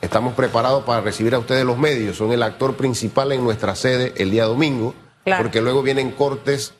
Estamos 0.02 0.34
preparados 0.34 0.84
para 0.84 1.02
recibir 1.02 1.36
a 1.36 1.40
ustedes 1.40 1.64
los 1.64 1.78
medios, 1.78 2.18
son 2.18 2.32
el 2.32 2.42
actor 2.42 2.76
principal 2.76 3.32
en 3.32 3.44
nuestra 3.44 3.76
sede 3.76 4.14
el 4.18 4.32
día 4.32 4.46
domingo, 4.46 4.96
Claro. 5.24 5.44
porque 5.44 5.62
luego 5.62 5.84
vienen 5.84 6.10
cortes 6.12 6.74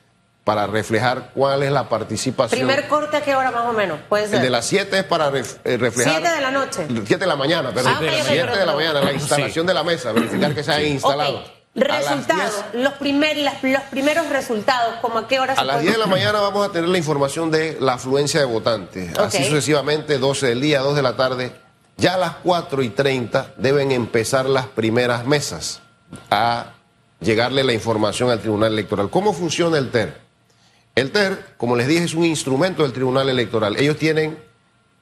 para 0.44 0.66
reflejar 0.66 1.30
cuál 1.34 1.62
es 1.62 1.70
la 1.70 1.88
participación. 1.88 2.58
Primer 2.66 2.88
corte, 2.88 3.16
¿a 3.18 3.22
qué 3.22 3.34
hora 3.36 3.50
más 3.52 3.64
o 3.66 3.72
menos? 3.72 4.00
Puede 4.08 4.26
ser. 4.26 4.36
El 4.36 4.42
de 4.42 4.50
las 4.50 4.66
7 4.66 4.98
es 4.98 5.04
para 5.04 5.30
ref- 5.30 5.58
eh, 5.64 5.76
reflejar. 5.76 6.14
Siete 6.20 6.34
de 6.34 6.40
la 6.40 6.50
noche. 6.50 6.86
7 6.88 7.16
de 7.18 7.26
la 7.26 7.36
mañana, 7.36 7.72
perdón. 7.72 7.92
Ah, 7.94 8.00
ok, 8.00 8.06
ok, 8.08 8.12
7 8.26 8.32
de 8.34 8.44
perdón, 8.48 8.66
la 8.66 8.74
mañana, 8.74 9.00
la 9.02 9.12
instalación 9.12 9.66
de 9.66 9.74
la 9.74 9.84
mesa, 9.84 10.10
verificar 10.12 10.54
que 10.54 10.64
se 10.64 10.72
haya 10.72 10.86
instalado. 10.88 11.38
Ok. 11.38 11.46
A 11.74 11.78
las 11.88 12.04
Resultados, 12.04 12.64
10 12.72 12.84
los, 12.84 12.92
primer, 12.94 13.36
las- 13.38 13.62
los 13.62 13.82
primeros 13.84 14.28
resultados, 14.28 14.96
como 15.00 15.18
a 15.20 15.26
qué 15.28 15.40
hora 15.40 15.54
A 15.54 15.56
se 15.56 15.64
las 15.64 15.76
puede- 15.76 15.82
10 15.86 15.94
de 15.94 16.00
la 16.00 16.06
mañana 16.06 16.40
vamos 16.40 16.68
a 16.68 16.72
tener 16.72 16.88
la 16.90 16.98
información 16.98 17.50
de 17.50 17.78
la 17.80 17.94
afluencia 17.94 18.40
de 18.40 18.46
votantes. 18.46 19.16
Así 19.18 19.44
sucesivamente, 19.44 20.18
12 20.18 20.48
del 20.48 20.60
día, 20.60 20.80
2 20.80 20.94
de 20.96 21.02
la 21.02 21.16
tarde. 21.16 21.52
Ya 21.96 22.14
a 22.14 22.18
las 22.18 22.32
4 22.42 22.82
y 22.82 22.88
30 22.90 23.54
deben 23.56 23.92
empezar 23.92 24.46
las 24.46 24.66
primeras 24.66 25.24
mesas 25.24 25.80
a 26.30 26.72
llegarle 27.20 27.62
la 27.64 27.72
información 27.72 28.30
al 28.30 28.40
Tribunal 28.40 28.72
Electoral. 28.72 29.08
¿Cómo 29.08 29.32
funciona 29.32 29.78
el 29.78 29.90
TER? 29.90 30.20
El 30.94 31.10
TER, 31.10 31.54
como 31.56 31.74
les 31.74 31.88
dije, 31.88 32.04
es 32.04 32.14
un 32.14 32.24
instrumento 32.24 32.82
del 32.82 32.92
Tribunal 32.92 33.28
Electoral. 33.28 33.76
Ellos 33.78 33.96
tienen 33.96 34.38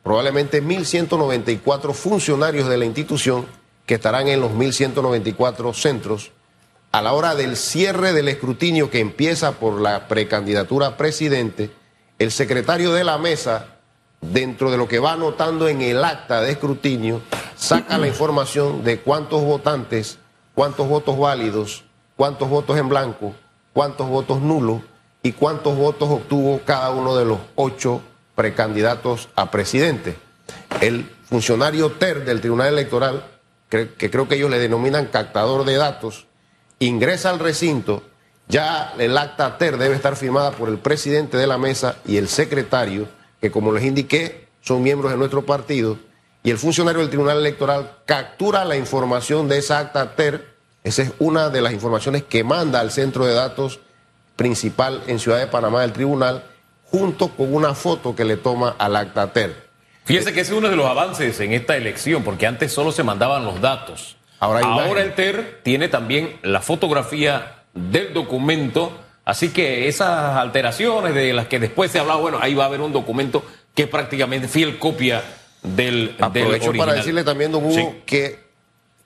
probablemente 0.05 0.63
1.194 0.63 1.93
funcionarios 1.95 2.69
de 2.69 2.79
la 2.79 2.85
institución 2.85 3.47
que 3.87 3.95
estarán 3.95 4.29
en 4.29 4.41
los 4.41 4.53
1.194 4.53 5.75
centros 5.75 6.31
a 6.93 7.03
la 7.03 7.13
hora 7.13 7.35
del 7.35 7.57
cierre 7.57 8.13
del 8.13 8.29
escrutinio 8.29 8.91
que 8.91 9.01
empieza 9.01 9.53
por 9.53 9.81
la 9.81 10.09
precandidatura 10.09 10.89
a 10.89 10.97
presidente, 10.97 11.71
el 12.19 12.31
secretario 12.33 12.93
de 12.93 13.05
la 13.05 13.19
mesa, 13.19 13.77
dentro 14.21 14.71
de 14.71 14.77
lo 14.77 14.89
que 14.89 14.99
va 14.99 15.13
anotando 15.13 15.69
en 15.69 15.83
el 15.83 16.05
acta 16.05 16.41
de 16.41 16.53
escrutinio, 16.53 17.23
saca 17.57 17.97
la 17.99 18.09
información 18.09 18.85
de 18.85 19.01
cuántos 19.01 19.43
votantes, 19.43 20.19
cuántos 20.55 20.89
votos 20.89 21.19
válidos, 21.19 21.85
cuántos 22.17 22.49
votos 22.49 22.77
en 22.77 22.89
blanco, 22.89 23.35
cuántos 23.73 24.09
votos 24.09 24.41
nulos 24.41 24.83
y 25.23 25.33
cuántos 25.33 25.77
votos 25.77 26.09
obtuvo 26.09 26.61
cada 26.65 26.91
uno 26.91 27.17
de 27.17 27.25
los 27.25 27.39
ocho 27.55 28.03
precandidatos 28.35 29.29
a 29.37 29.51
presidente. 29.51 30.17
El 30.81 31.09
funcionario 31.25 31.93
TER 31.93 32.25
del 32.25 32.41
Tribunal 32.41 32.69
Electoral, 32.69 33.25
que, 33.69 33.89
creo 34.11 34.29
que 34.29 34.37
ellos 34.37 34.51
le 34.51 34.59
denominan 34.59 35.07
captador 35.07 35.65
de 35.65 35.77
datos, 35.77 36.27
ingresa 36.79 37.31
al 37.31 37.39
recinto, 37.39 38.03
ya 38.49 38.95
el 38.99 39.17
acta 39.17 39.59
TER 39.59 39.77
debe 39.77 39.95
estar 39.95 40.17
firmada 40.17 40.53
por 40.53 40.69
el 40.69 40.79
presidente 40.79 41.37
de 41.37 41.47
la 41.47 41.59
mesa 41.59 41.97
y 42.07 42.17
el 42.17 42.29
secretario, 42.29 43.07
que 43.41 43.51
como 43.51 43.73
les 43.73 43.85
indiqué, 43.85 44.49
son 44.63 44.83
miembros 44.83 45.13
de 45.13 45.19
nuestro 45.19 45.45
partido, 45.45 45.99
y 46.43 46.51
el 46.51 46.59
funcionario 46.59 47.01
del 47.01 47.11
Tribunal 47.11 47.39
Electoral 47.39 47.99
captura 48.07 48.65
la 48.65 48.77
información 48.77 49.49
de 49.49 49.59
esa 49.59 49.79
acta 49.79 50.17
TER, 50.17 50.57
esa 50.83 51.03
es 51.03 51.13
una 51.19 51.51
de 51.51 51.61
las 51.61 51.75
informaciones 51.75 52.25
que 52.25 52.43
manda 52.43 52.81
al 52.81 52.91
centro 52.91 53.27
de 53.27 53.35
datos 53.35 53.81
principal 54.41 55.03
en 55.07 55.19
Ciudad 55.19 55.39
de 55.39 55.49
Panamá 55.49 55.83
del 55.83 55.93
tribunal, 55.93 56.43
junto 56.91 57.29
con 57.29 57.55
una 57.55 57.75
foto 57.75 58.17
que 58.17 58.25
le 58.25 58.39
toma 58.39 58.75
al 58.79 58.97
acta 58.97 59.35
TER. 59.35 59.55
Fíjese 60.07 60.33
que 60.33 60.41
ese 60.41 60.53
es 60.53 60.59
uno 60.59 60.71
de 60.71 60.77
los 60.77 60.87
avances 60.87 61.39
en 61.41 61.53
esta 61.53 61.77
elección, 61.77 62.25
porque 62.25 62.47
antes 62.47 62.73
solo 62.73 62.91
se 62.91 63.03
mandaban 63.03 63.45
los 63.45 63.61
datos. 63.61 64.17
Ahora 64.39 64.61
Ahora 64.61 65.03
el 65.03 65.15
TER 65.15 65.61
tiene 65.63 65.89
también 65.89 66.39
la 66.43 66.63
fotografía 66.63 67.65
del 67.75 68.15
documento. 68.15 68.99
Así 69.27 69.51
que 69.51 69.89
esas 69.89 70.35
alteraciones 70.39 71.15
de 71.15 71.35
las 71.35 71.47
que 71.47 71.59
después 71.59 71.91
se 71.91 71.99
ha 71.99 72.01
hablado, 72.01 72.23
bueno, 72.23 72.39
ahí 72.41 72.55
va 72.55 72.65
a 72.65 72.69
haber 72.69 72.81
un 72.81 72.95
documento 72.95 73.45
que 73.75 73.83
es 73.83 73.89
prácticamente 73.91 74.49
fiel 74.49 74.79
copia 74.79 75.23
del, 75.63 76.17
Aprovecho 76.19 76.73
para 76.73 76.95
decirle 76.95 77.25
también, 77.25 77.53
don 77.53 77.63
Hugo, 77.63 77.97
que 78.07 78.39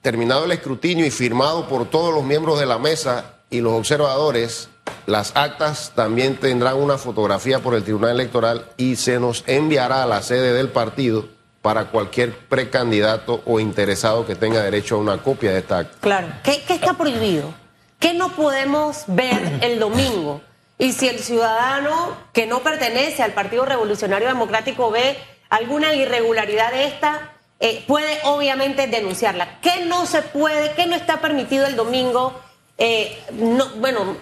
terminado 0.01 0.45
el 0.45 0.53
escrutinio 0.53 1.05
y 1.05 1.11
firmado 1.11 1.67
por 1.67 1.91
todos 1.91 2.15
los 2.15 2.23
miembros 2.23 2.61
de 2.61 2.67
la 2.67 2.79
mesa 2.79 3.41
y 3.51 3.61
los 3.61 3.73
observadores, 3.73 4.69
las 5.07 5.37
actas 5.37 5.93
también 5.95 6.37
tendrán 6.37 6.77
una 6.77 6.97
fotografía 6.97 7.59
por 7.59 7.75
el 7.75 7.85
Tribunal 7.85 8.13
Electoral 8.13 8.65
y 8.77 8.97
se 8.97 9.21
nos 9.21 9.45
enviará 9.47 10.03
a 10.03 10.07
la 10.07 10.23
sede 10.23 10.53
del 10.55 10.69
partido 10.69 11.29
para 11.61 11.87
cualquier 11.87 12.37
precandidato 12.37 13.43
o 13.47 13.61
interesado 13.61 14.27
que 14.27 14.35
tenga 14.35 14.63
derecho 14.63 14.97
a 14.97 14.99
una 14.99 15.19
copia 15.19 15.53
de 15.53 15.59
esta 15.59 15.79
acta. 15.79 15.97
Claro. 16.01 16.29
¿Qué, 16.43 16.63
está 16.69 16.95
prohibido? 16.95 17.55
¿Qué 17.99 18.13
no 18.13 18.31
podemos 18.31 19.05
ver 19.07 19.61
el 19.63 19.79
domingo? 19.79 20.43
Y 20.79 20.93
si 20.93 21.09
el 21.09 21.21
ciudadano 21.21 22.17
que 22.33 22.47
no 22.47 22.61
pertenece 22.61 23.23
al 23.23 23.33
Partido 23.33 23.65
Revolucionario 23.65 24.29
Democrático 24.29 24.91
ve 24.91 25.17
alguna 25.49 25.95
irregularidad 25.95 26.73
de 26.73 26.85
esta, 26.87 27.33
eh, 27.61 27.83
puede 27.87 28.19
obviamente 28.25 28.87
denunciarla. 28.87 29.61
¿Qué 29.61 29.87
no 29.87 30.05
se 30.05 30.21
puede, 30.21 30.73
qué 30.75 30.87
no 30.87 30.97
está 30.97 31.21
permitido 31.21 31.67
el 31.67 31.77
domingo? 31.77 32.39
Eh, 32.77 33.23
no, 33.33 33.69
bueno, 33.77 34.17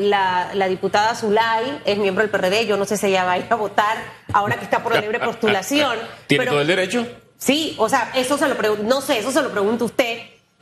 la, 0.00 0.68
diputada 0.68 1.14
Zulay 1.14 1.82
es 1.84 1.98
miembro 1.98 2.22
del 2.22 2.30
PRD, 2.30 2.66
yo 2.66 2.76
no 2.76 2.84
sé 2.84 2.96
si 2.96 3.06
ella 3.06 3.24
va 3.24 3.32
a 3.32 3.38
ir 3.38 3.46
a 3.50 3.54
votar 3.54 3.96
ahora 4.32 4.56
que 4.56 4.64
está 4.64 4.82
por 4.82 4.94
la 4.94 5.00
libre 5.00 5.18
postulación. 5.24 5.98
¿Tiene 6.26 6.46
todo 6.46 6.60
el 6.60 6.66
derecho? 6.66 7.06
Sí, 7.38 7.74
o 7.78 7.88
sea, 7.88 8.10
eso 8.14 8.38
se 8.38 8.48
lo 8.48 8.56
pregunto, 8.56 8.84
no 8.84 9.00
sé, 9.00 9.18
eso 9.18 9.30
se 9.30 9.42
lo 9.42 9.50
pregunta 9.50 9.84
usted, 9.84 10.18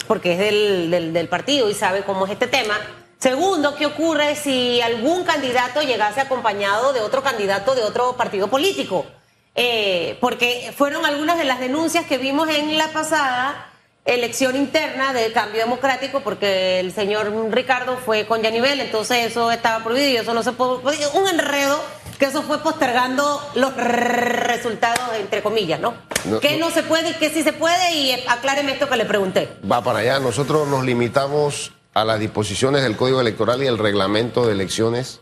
porque 0.06 0.32
es 0.32 0.38
del, 0.38 1.12
del, 1.12 1.28
partido 1.28 1.68
y 1.70 1.74
sabe 1.74 2.02
cómo 2.02 2.26
es 2.26 2.32
este 2.32 2.46
tema. 2.46 2.74
Segundo, 3.18 3.76
¿qué 3.76 3.86
ocurre 3.86 4.34
si 4.34 4.80
algún 4.80 5.22
candidato 5.24 5.80
llegase 5.82 6.20
acompañado 6.20 6.92
de 6.92 7.00
otro 7.00 7.22
candidato 7.22 7.74
de 7.74 7.82
otro 7.82 8.16
partido 8.16 8.48
político? 8.48 9.06
Eh, 9.54 10.16
porque 10.20 10.72
fueron 10.76 11.04
algunas 11.04 11.38
de 11.38 11.44
las 11.44 11.60
denuncias 11.60 12.06
que 12.06 12.18
vimos 12.18 12.48
en 12.48 12.78
la 12.78 12.88
pasada 12.88 13.71
elección 14.04 14.56
interna 14.56 15.12
del 15.12 15.32
cambio 15.32 15.60
democrático 15.60 16.20
porque 16.20 16.80
el 16.80 16.92
señor 16.92 17.32
Ricardo 17.50 17.96
fue 17.96 18.26
con 18.26 18.42
Yanivel, 18.42 18.80
entonces 18.80 19.26
eso 19.26 19.50
estaba 19.50 19.84
prohibido 19.84 20.08
y 20.08 20.16
eso 20.16 20.34
no 20.34 20.42
se 20.42 20.52
puede, 20.52 21.06
un 21.14 21.28
enredo 21.28 21.80
que 22.18 22.26
eso 22.26 22.42
fue 22.42 22.58
postergando 22.62 23.40
los 23.54 23.74
resultados 23.76 25.14
entre 25.18 25.42
comillas, 25.42 25.80
¿no? 25.80 25.94
¿Qué 26.40 26.56
no, 26.56 26.70
se 26.70 26.84
puede 26.84 27.10
y 27.10 27.14
qué 27.14 27.30
sí 27.30 27.42
se 27.42 27.52
puede? 27.52 27.94
Y 27.96 28.12
acláreme 28.28 28.72
esto 28.72 28.88
que 28.88 28.96
le 28.96 29.04
pregunté. 29.04 29.48
Va 29.70 29.82
para 29.82 30.00
allá, 30.00 30.20
nosotros 30.20 30.68
nos 30.68 30.84
limitamos 30.84 31.72
a 31.94 32.04
las 32.04 32.20
disposiciones 32.20 32.82
del 32.82 32.96
Código 32.96 33.20
Electoral 33.20 33.62
y 33.62 33.66
el 33.66 33.76
reglamento 33.76 34.46
de 34.46 34.52
elecciones. 34.52 35.20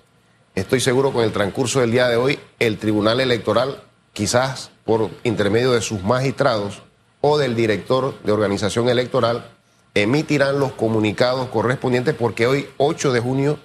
Estoy 0.55 0.81
seguro 0.81 1.13
con 1.13 1.25
el 1.25 1.33
transcurso 1.33 1.81
del 1.81 1.91
día 1.91 2.09
de 2.09 2.17
hoy, 2.17 2.39
el 2.59 2.77
Tribunal 2.77 3.21
Electoral, 3.21 3.83
quizás 4.13 4.71
por 4.85 5.11
intermedio 5.23 5.73
de 5.73 5.81
sus 5.81 6.03
magistrados, 6.03 6.83
o 7.21 7.39
del 7.39 7.55
director 7.55 8.15
de 8.23 8.33
organización 8.33 8.89
electoral 8.89 9.51
emitirán 9.95 10.59
los 10.59 10.73
comunicados 10.73 11.49
correspondientes 11.49 12.15
porque 12.15 12.47
hoy, 12.47 12.69
8 12.77 13.13
de 13.13 13.21
junio, 13.21 13.59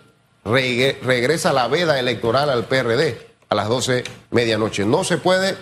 regresa 0.44 1.54
la 1.54 1.68
veda 1.68 2.00
electoral 2.00 2.50
al 2.50 2.66
PRD 2.66 3.18
a 3.50 3.56
las 3.56 3.68
12 3.68 4.04
medianoche. 4.32 4.86
No 4.86 5.04
se 5.04 5.18
puede 5.18 5.56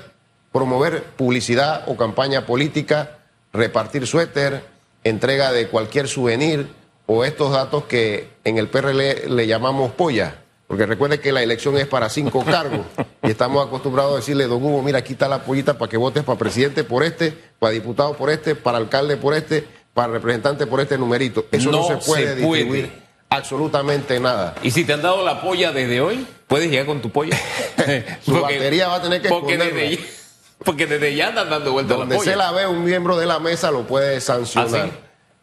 promover 0.51 1.03
publicidad 1.03 1.83
o 1.87 1.97
campaña 1.97 2.45
política, 2.45 3.19
repartir 3.51 4.07
suéter, 4.07 4.63
entrega 5.03 5.51
de 5.51 5.67
cualquier 5.67 6.07
souvenir 6.07 6.69
o 7.05 7.25
estos 7.25 7.51
datos 7.51 7.85
que 7.85 8.29
en 8.43 8.57
el 8.57 8.67
PRD 8.69 9.29
le 9.29 9.47
llamamos 9.47 9.91
polla. 9.91 10.39
Porque 10.67 10.85
recuerde 10.85 11.19
que 11.19 11.31
la 11.31 11.43
elección 11.43 11.77
es 11.77 11.87
para 11.87 12.09
cinco 12.09 12.43
cargos 12.45 12.85
y 13.23 13.29
estamos 13.29 13.65
acostumbrados 13.65 14.13
a 14.13 14.15
decirle, 14.17 14.45
don 14.47 14.61
Hugo, 14.63 14.81
mira, 14.81 14.99
aquí 14.99 15.13
está 15.13 15.29
la 15.29 15.43
pollita 15.43 15.77
para 15.77 15.89
que 15.89 15.97
votes 15.97 16.23
para 16.23 16.37
presidente 16.37 16.83
por 16.83 17.03
este, 17.03 17.33
para 17.57 17.71
diputado 17.71 18.15
por 18.15 18.29
este, 18.29 18.53
para 18.53 18.77
alcalde 18.77 19.15
por 19.15 19.33
este, 19.33 19.65
para 19.93 20.11
representante 20.11 20.67
por 20.67 20.81
este 20.81 20.97
numerito. 20.97 21.45
Eso 21.51 21.71
no, 21.71 21.87
se 21.87 21.95
puede 21.97 22.35
distribuir 22.35 22.91
absolutamente 23.29 24.19
nada. 24.19 24.55
¿Y 24.61 24.71
si 24.71 24.83
te 24.83 24.93
han 24.93 25.01
dado 25.01 25.23
la 25.23 25.41
polla 25.41 25.71
desde 25.71 26.01
hoy? 26.01 26.27
¿Puedes 26.47 26.69
llegar 26.69 26.85
con 26.85 27.01
tu 27.01 27.11
polla? 27.11 27.37
Su 28.25 28.33
batería 28.41 28.89
va 28.89 28.95
a 28.95 29.01
tener 29.01 29.21
que 29.21 29.29
porque 29.29 29.57
desde, 29.57 29.99
porque 30.63 30.85
desde 30.85 31.15
ya 31.15 31.29
andan 31.29 31.49
dando 31.49 31.71
vueltas 31.71 31.97
Donde 31.97 32.15
la 32.15 32.19
polla. 32.19 32.31
se 32.31 32.37
la 32.37 32.51
ve 32.51 32.67
un 32.67 32.83
miembro 32.83 33.17
de 33.17 33.25
la 33.25 33.39
mesa 33.39 33.71
lo 33.71 33.87
puede 33.87 34.19
sancionar. 34.19 34.91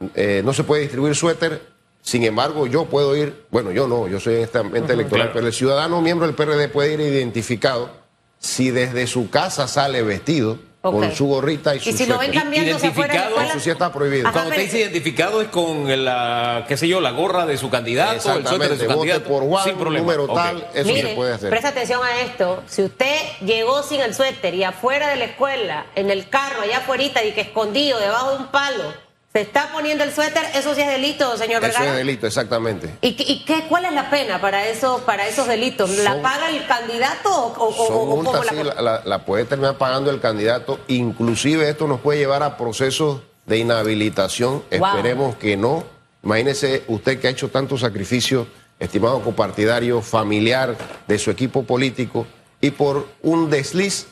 ¿Ah, 0.00 0.06
eh, 0.14 0.42
no 0.44 0.52
se 0.52 0.64
puede 0.64 0.82
distribuir 0.82 1.14
suéter 1.14 1.60
sin 2.02 2.24
embargo, 2.24 2.66
yo 2.66 2.86
puedo 2.86 3.16
ir, 3.16 3.44
bueno, 3.50 3.70
yo 3.72 3.86
no, 3.86 4.08
yo 4.08 4.20
soy 4.20 4.36
en 4.36 4.42
esta 4.42 4.62
mente 4.62 4.94
electoral, 4.94 5.30
pero 5.32 5.46
el 5.46 5.52
ciudadano 5.52 6.00
miembro 6.00 6.26
del 6.26 6.34
PRD 6.34 6.68
puede 6.68 6.94
ir 6.94 7.00
identificado 7.00 7.90
si 8.38 8.70
desde 8.70 9.06
su 9.06 9.28
casa 9.28 9.68
sale 9.68 10.02
vestido 10.02 10.58
con 10.80 11.14
su 11.14 11.26
gorrita 11.26 11.74
y 11.74 11.80
su 11.80 11.90
Y 11.90 11.92
si 11.92 12.06
lo 12.06 12.18
ven 12.18 12.32
cambiando 12.32 12.70
identificado, 12.70 13.38
eso 13.42 13.60
sí 13.60 13.68
está 13.68 13.92
prohibido. 13.92 14.32
Cuando 14.32 14.50
te 14.50 14.62
dice 14.62 14.80
identificado 14.80 15.42
es 15.42 15.48
con 15.48 16.04
la, 16.04 16.64
qué 16.66 16.78
sé 16.78 16.88
yo, 16.88 17.00
la 17.00 17.10
gorra 17.10 17.44
de 17.44 17.58
su 17.58 17.68
candidato, 17.68 18.32
el 18.34 18.46
suéter 18.46 18.70
de 18.70 18.84
su 18.84 18.86
candidato. 18.86 19.28
por 19.28 19.42
Juan, 19.44 19.64
sin 19.64 19.76
problema. 19.76 20.06
número 20.06 20.32
tal, 20.32 20.66
eso 20.72 20.94
se 20.94 21.08
puede 21.14 21.34
hacer. 21.34 21.50
Presta 21.50 21.68
atención 21.68 22.00
a 22.02 22.22
esto. 22.22 22.62
Si 22.66 22.82
usted 22.82 23.16
llegó 23.44 23.82
sin 23.82 24.00
el 24.00 24.14
suéter 24.14 24.54
y 24.54 24.64
afuera 24.64 25.08
de 25.08 25.16
la 25.16 25.26
escuela, 25.26 25.86
en 25.96 26.10
el 26.10 26.30
carro, 26.30 26.62
allá 26.62 26.78
afuera, 26.78 27.04
y 27.04 27.32
que 27.32 27.42
escondido 27.42 27.98
debajo 27.98 28.30
de 28.30 28.36
un 28.38 28.46
palo, 28.46 29.09
se 29.32 29.42
está 29.42 29.70
poniendo 29.72 30.02
el 30.02 30.12
suéter, 30.12 30.42
eso 30.54 30.74
sí 30.74 30.80
es 30.80 30.88
delito, 30.88 31.36
señor 31.36 31.62
Vergara. 31.62 31.84
Eso 31.84 31.92
es 31.92 31.98
delito, 31.98 32.26
exactamente. 32.26 32.96
¿Y, 33.00 33.44
qué, 33.44 33.66
cuál 33.68 33.84
es 33.84 33.92
la 33.92 34.10
pena 34.10 34.40
para, 34.40 34.66
eso, 34.66 35.02
para 35.06 35.28
esos 35.28 35.46
delitos? 35.46 35.88
¿La 35.98 36.20
paga 36.20 36.50
el 36.50 36.66
candidato 36.66 37.54
o, 37.56 37.72
son 37.72 38.08
multas, 38.08 38.46
sí, 38.48 38.56
la... 39.04 39.24
puede 39.24 39.44
terminar 39.44 39.78
pagando 39.78 40.10
el 40.10 40.20
candidato. 40.20 40.80
Inclusive 40.88 41.68
esto 41.68 41.86
nos 41.86 42.00
puede 42.00 42.18
llevar 42.18 42.42
a 42.42 42.56
procesos 42.56 43.20
de 43.46 43.58
inhabilitación. 43.58 44.64
Esperemos 44.68 45.36
que 45.36 45.56
no. 45.56 45.84
Imagínese 46.24 46.82
usted 46.88 47.20
que 47.20 47.28
ha 47.28 47.30
hecho 47.30 47.50
tanto 47.50 47.78
sacrificio, 47.78 48.48
estimado 48.80 49.22
copartidario, 49.22 50.02
familiar 50.02 50.76
de 51.06 51.18
su 51.20 51.30
equipo 51.30 51.62
político, 51.62 52.26
y 52.60 52.72
por 52.72 53.06
un 53.22 53.48
desliz 53.48 54.08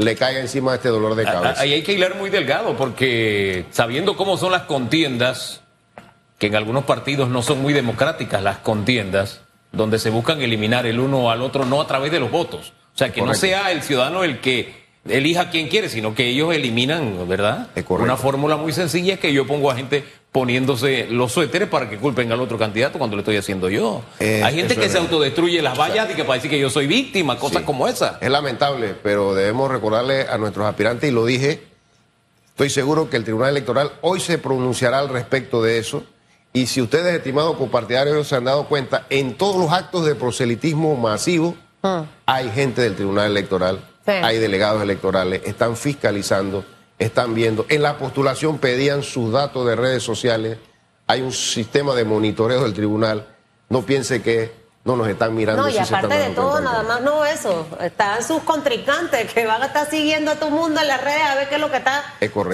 le 0.00 0.16
caiga 0.16 0.40
encima 0.40 0.74
este 0.74 0.88
dolor 0.88 1.14
de 1.14 1.24
cabeza. 1.24 1.60
Ahí 1.60 1.72
hay 1.72 1.82
que 1.82 1.92
hilar 1.92 2.16
muy 2.16 2.30
delgado, 2.30 2.76
porque 2.76 3.66
sabiendo 3.70 4.16
cómo 4.16 4.36
son 4.36 4.52
las 4.52 4.62
contiendas, 4.62 5.60
que 6.38 6.46
en 6.46 6.56
algunos 6.56 6.84
partidos 6.84 7.28
no 7.28 7.42
son 7.42 7.60
muy 7.60 7.72
democráticas 7.72 8.42
las 8.42 8.58
contiendas, 8.58 9.42
donde 9.72 9.98
se 9.98 10.10
buscan 10.10 10.40
eliminar 10.40 10.86
el 10.86 10.98
uno 10.98 11.30
al 11.30 11.42
otro 11.42 11.64
no 11.64 11.80
a 11.80 11.86
través 11.86 12.10
de 12.10 12.20
los 12.20 12.30
votos. 12.30 12.72
O 12.94 12.98
sea, 12.98 13.12
que 13.12 13.22
no 13.22 13.34
sea 13.34 13.70
el 13.70 13.82
ciudadano 13.82 14.24
el 14.24 14.40
que 14.40 14.79
elija 15.08 15.50
quien 15.50 15.68
quiere, 15.68 15.88
sino 15.88 16.14
que 16.14 16.28
ellos 16.28 16.54
eliminan, 16.54 17.28
¿verdad? 17.28 17.68
Una 17.88 18.16
fórmula 18.16 18.56
muy 18.56 18.72
sencilla 18.72 19.14
es 19.14 19.20
que 19.20 19.32
yo 19.32 19.46
pongo 19.46 19.70
a 19.70 19.76
gente 19.76 20.04
poniéndose 20.32 21.08
los 21.10 21.32
suéteres 21.32 21.68
para 21.68 21.90
que 21.90 21.96
culpen 21.96 22.30
al 22.30 22.40
otro 22.40 22.56
candidato 22.56 22.98
cuando 22.98 23.16
lo 23.16 23.20
estoy 23.20 23.36
haciendo 23.36 23.68
yo. 23.68 24.02
Hay 24.20 24.54
gente 24.54 24.76
que 24.76 24.88
se 24.88 24.98
autodestruye 24.98 25.60
las 25.62 25.78
vallas 25.78 26.08
y 26.10 26.14
que 26.14 26.24
para 26.24 26.34
decir 26.34 26.50
que 26.50 26.60
yo 26.60 26.70
soy 26.70 26.86
víctima, 26.86 27.38
cosas 27.38 27.62
como 27.62 27.88
esa. 27.88 28.18
Es 28.20 28.30
lamentable, 28.30 28.94
pero 29.02 29.34
debemos 29.34 29.70
recordarle 29.70 30.28
a 30.28 30.38
nuestros 30.38 30.66
aspirantes, 30.66 31.10
y 31.10 31.12
lo 31.12 31.24
dije, 31.24 31.62
estoy 32.50 32.70
seguro 32.70 33.10
que 33.10 33.16
el 33.16 33.24
Tribunal 33.24 33.50
Electoral 33.50 33.92
hoy 34.02 34.20
se 34.20 34.38
pronunciará 34.38 34.98
al 34.98 35.08
respecto 35.08 35.62
de 35.62 35.78
eso. 35.78 36.04
Y 36.52 36.66
si 36.66 36.80
ustedes, 36.80 37.14
estimados 37.14 37.56
compartidarios, 37.56 38.28
se 38.28 38.36
han 38.36 38.44
dado 38.44 38.66
cuenta, 38.66 39.06
en 39.08 39.34
todos 39.34 39.56
los 39.56 39.72
actos 39.72 40.04
de 40.04 40.16
proselitismo 40.16 40.96
masivo 40.96 41.56
ah. 41.82 42.06
hay 42.26 42.50
gente 42.50 42.82
del 42.82 42.96
Tribunal 42.96 43.30
Electoral, 43.30 43.80
hay 44.10 44.38
delegados 44.38 44.82
electorales, 44.82 45.42
están 45.44 45.76
fiscalizando 45.76 46.64
están 47.00 47.34
viendo. 47.34 47.66
En 47.68 47.82
la 47.82 47.98
postulación 47.98 48.58
pedían 48.58 49.02
sus 49.02 49.32
datos 49.32 49.66
de 49.66 49.74
redes 49.74 50.02
sociales. 50.02 50.58
Hay 51.06 51.22
un 51.22 51.32
sistema 51.32 51.94
de 51.94 52.04
monitoreo 52.04 52.62
del 52.62 52.74
tribunal. 52.74 53.26
No 53.70 53.82
piense 53.82 54.22
que 54.22 54.52
no 54.84 54.96
nos 54.96 55.08
están 55.08 55.34
mirando. 55.34 55.62
No, 55.62 55.68
y 55.68 55.78
aparte 55.78 56.14
de 56.14 56.30
todo, 56.30 56.60
nada 56.60 56.82
más 56.82 57.00
no 57.00 57.24
eso. 57.24 57.66
Están 57.80 58.22
sus 58.22 58.42
contrincantes 58.42 59.32
que 59.32 59.46
van 59.46 59.62
a 59.62 59.66
estar 59.66 59.88
siguiendo 59.88 60.30
a 60.30 60.36
todo 60.36 60.50
mundo 60.50 60.80
en 60.80 60.88
las 60.88 61.02
redes 61.02 61.22
a 61.22 61.34
ver 61.34 61.48
qué 61.48 61.54
es 61.56 61.60
lo 61.60 61.70
que 61.70 61.78
está 61.78 62.04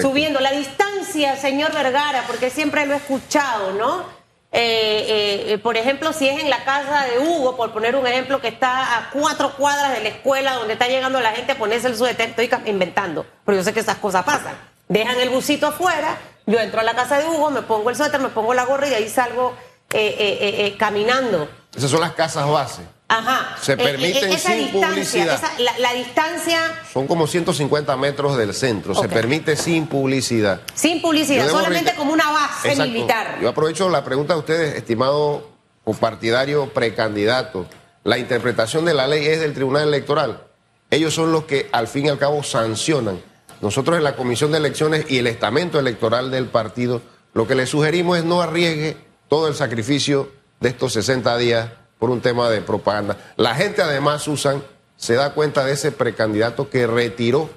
subiendo. 0.01 0.39
La 0.39 0.51
distancia, 0.51 1.35
señor 1.35 1.73
Vergara, 1.73 2.23
porque 2.25 2.49
siempre 2.49 2.85
lo 2.85 2.93
he 2.93 2.97
escuchado, 2.97 3.73
¿no? 3.73 4.16
Eh, 4.51 5.53
eh, 5.53 5.57
por 5.57 5.75
ejemplo, 5.75 6.13
si 6.13 6.27
es 6.27 6.41
en 6.41 6.49
la 6.49 6.63
casa 6.63 7.05
de 7.05 7.19
Hugo, 7.19 7.57
por 7.57 7.73
poner 7.73 7.95
un 7.95 8.07
ejemplo, 8.07 8.39
que 8.39 8.47
está 8.47 8.97
a 8.97 9.09
cuatro 9.11 9.53
cuadras 9.55 9.93
de 9.93 10.03
la 10.03 10.09
escuela 10.09 10.53
donde 10.53 10.73
está 10.73 10.87
llegando 10.87 11.19
la 11.19 11.31
gente 11.31 11.51
a 11.51 11.57
ponerse 11.57 11.87
el 11.87 11.97
suéter, 11.97 12.29
estoy 12.29 12.49
inventando, 12.65 13.25
pero 13.45 13.57
yo 13.57 13.63
sé 13.63 13.73
que 13.73 13.81
esas 13.81 13.97
cosas 13.97 14.23
pasan. 14.23 14.57
Dejan 14.87 15.19
el 15.19 15.29
busito 15.29 15.67
afuera, 15.67 16.17
yo 16.45 16.59
entro 16.59 16.79
a 16.79 16.83
la 16.83 16.95
casa 16.95 17.19
de 17.19 17.27
Hugo, 17.27 17.51
me 17.51 17.61
pongo 17.61 17.89
el 17.89 17.95
suéter, 17.95 18.21
me 18.21 18.29
pongo 18.29 18.53
la 18.53 18.63
gorra 18.63 18.87
y 18.87 18.93
ahí 18.93 19.09
salgo 19.09 19.53
eh, 19.91 20.75
caminando. 20.79 21.49
Esas 21.75 21.91
son 21.91 22.01
las 22.01 22.13
casas 22.13 22.47
base. 22.47 22.96
Ajá. 23.09 23.55
Se 23.61 23.73
eh, 23.73 23.77
permiten 23.77 24.31
eh, 24.31 24.37
sin 24.37 24.71
publicidad. 24.71 25.41
la, 25.79 25.93
distancia. 25.93 26.81
Son 26.91 27.07
como 27.07 27.25
150 27.25 27.95
metros 27.95 28.37
del 28.37 28.53
centro. 28.53 28.93
Se 28.95 29.07
permite 29.07 29.55
sin 29.55 29.87
publicidad. 29.87 30.61
Sin 30.73 31.01
publicidad, 31.01 31.49
solamente 31.49 31.95
como 31.95 32.13
una 32.13 32.29
base 32.31 32.75
militar. 32.75 33.37
Yo 33.41 33.49
aprovecho 33.49 33.89
la 33.89 34.03
pregunta 34.03 34.33
de 34.33 34.39
ustedes, 34.39 34.75
estimado 34.75 35.57
partidario 35.95 36.73
precandidato, 36.73 37.65
la 38.03 38.17
interpretación 38.17 38.83
de 38.83 38.93
la 38.93 39.07
ley 39.07 39.25
es 39.25 39.39
del 39.39 39.53
Tribunal 39.53 39.87
Electoral. 39.87 40.43
Ellos 40.89 41.13
son 41.13 41.31
los 41.31 41.45
que 41.45 41.69
al 41.71 41.87
fin 41.87 42.05
y 42.05 42.09
al 42.09 42.17
cabo 42.17 42.43
sancionan. 42.43 43.21
Nosotros 43.61 43.97
en 43.97 44.03
la 44.03 44.15
Comisión 44.15 44.51
de 44.51 44.57
Elecciones 44.57 45.05
y 45.09 45.17
el 45.17 45.27
estamento 45.27 45.79
electoral 45.79 46.29
del 46.29 46.47
partido, 46.47 47.01
lo 47.33 47.47
que 47.47 47.55
le 47.55 47.65
sugerimos 47.65 48.17
es 48.17 48.23
no 48.23 48.41
arriesgue 48.41 48.97
todo 49.27 49.47
el 49.47 49.55
sacrificio 49.55 50.31
de 50.59 50.69
estos 50.69 50.93
60 50.93 51.37
días 51.37 51.69
por 51.99 52.09
un 52.09 52.21
tema 52.21 52.49
de 52.49 52.61
propaganda. 52.61 53.17
La 53.35 53.55
gente 53.55 53.81
además, 53.81 54.23
Susan, 54.23 54.63
se 54.95 55.15
da 55.15 55.33
cuenta 55.33 55.63
de 55.63 55.73
ese 55.73 55.91
precandidato 55.91 56.69
que 56.69 56.87
retiró, 56.87 57.49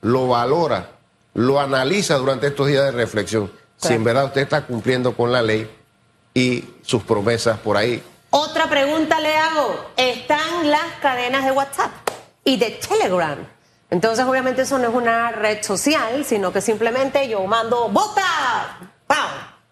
lo 0.00 0.28
valora, 0.28 0.90
lo 1.34 1.60
analiza 1.60 2.16
durante 2.16 2.48
estos 2.48 2.68
días 2.68 2.84
de 2.84 2.92
reflexión. 2.92 3.50
Si 3.76 3.92
en 3.92 4.04
verdad 4.04 4.26
usted 4.26 4.42
está 4.42 4.64
cumpliendo 4.66 5.14
con 5.14 5.32
la 5.32 5.42
ley 5.42 5.68
y 6.32 6.64
sus 6.82 7.02
promesas 7.02 7.58
por 7.58 7.76
ahí. 7.76 8.02
Otra 8.30 8.68
pregunta 8.68 9.20
le 9.20 9.36
hago. 9.36 9.90
¿Están 9.96 10.70
las 10.70 10.94
cadenas 11.00 11.44
de 11.44 11.50
WhatsApp 11.50 11.92
y 12.44 12.56
de 12.56 12.70
Telegram? 12.70 13.38
Entonces, 13.90 14.24
obviamente, 14.24 14.62
eso 14.62 14.78
no 14.78 14.88
es 14.88 14.94
una 14.94 15.30
red 15.30 15.62
social, 15.62 16.24
sino 16.24 16.52
que 16.52 16.60
simplemente 16.60 17.28
yo 17.28 17.44
mando 17.46 17.88
¡Vota! 17.88 18.78
¡Pau! 19.06 19.28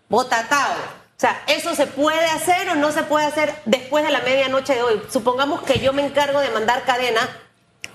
¡Vota 0.08 0.46
tal! 0.48 1.01
O 1.22 1.24
sea, 1.24 1.40
¿eso 1.46 1.76
se 1.76 1.86
puede 1.86 2.26
hacer 2.26 2.68
o 2.70 2.74
no 2.74 2.90
se 2.90 3.04
puede 3.04 3.26
hacer 3.26 3.54
después 3.64 4.04
de 4.04 4.10
la 4.10 4.22
medianoche 4.22 4.74
de 4.74 4.82
hoy? 4.82 5.00
Supongamos 5.08 5.62
que 5.62 5.78
yo 5.78 5.92
me 5.92 6.04
encargo 6.04 6.40
de 6.40 6.50
mandar 6.50 6.82
cadena 6.82 7.20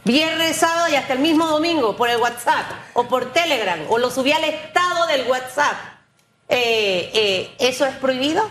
viernes, 0.05 0.55
sábado 0.55 0.87
y 0.87 0.95
hasta 0.95 1.11
el 1.11 1.19
mismo 1.19 1.45
domingo 1.45 1.97
por 1.97 2.09
el 2.09 2.21
WhatsApp 2.21 2.63
o 2.93 3.03
por 3.09 3.33
Telegram 3.33 3.79
o 3.89 3.97
lo 3.97 4.11
subí 4.11 4.31
al 4.31 4.45
estado 4.45 5.07
del 5.07 5.27
WhatsApp. 5.27 5.75
Eh, 6.47 7.11
eh, 7.13 7.55
¿Eso 7.59 7.85
es 7.85 7.95
prohibido? 7.95 8.49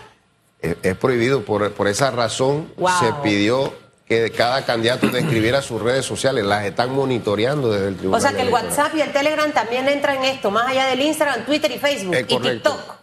Es, 0.61 0.95
prohibido, 0.97 1.43
por, 1.43 1.71
por, 1.73 1.87
esa 1.87 2.11
razón 2.11 2.71
se 2.99 3.11
pidió 3.23 3.73
que 4.07 4.29
cada 4.29 4.63
candidato 4.63 5.07
describiera 5.07 5.63
sus 5.63 5.81
redes 5.81 6.05
sociales, 6.05 6.45
las 6.45 6.65
están 6.65 6.93
monitoreando 6.93 7.71
desde 7.71 7.87
el 7.87 7.97
tribunal. 7.97 8.19
O 8.19 8.21
sea 8.21 8.31
que 8.31 8.43
el 8.43 8.53
WhatsApp 8.53 8.93
y 8.93 9.01
el 9.01 9.11
Telegram 9.11 9.51
también 9.51 9.87
entran 9.87 10.17
en 10.17 10.25
esto, 10.25 10.51
más 10.51 10.67
allá 10.67 10.85
del 10.85 11.01
Instagram, 11.01 11.47
Twitter 11.47 11.71
y 11.71 11.79
Facebook 11.79 12.15
y 12.15 12.23
TikTok. 12.25 12.96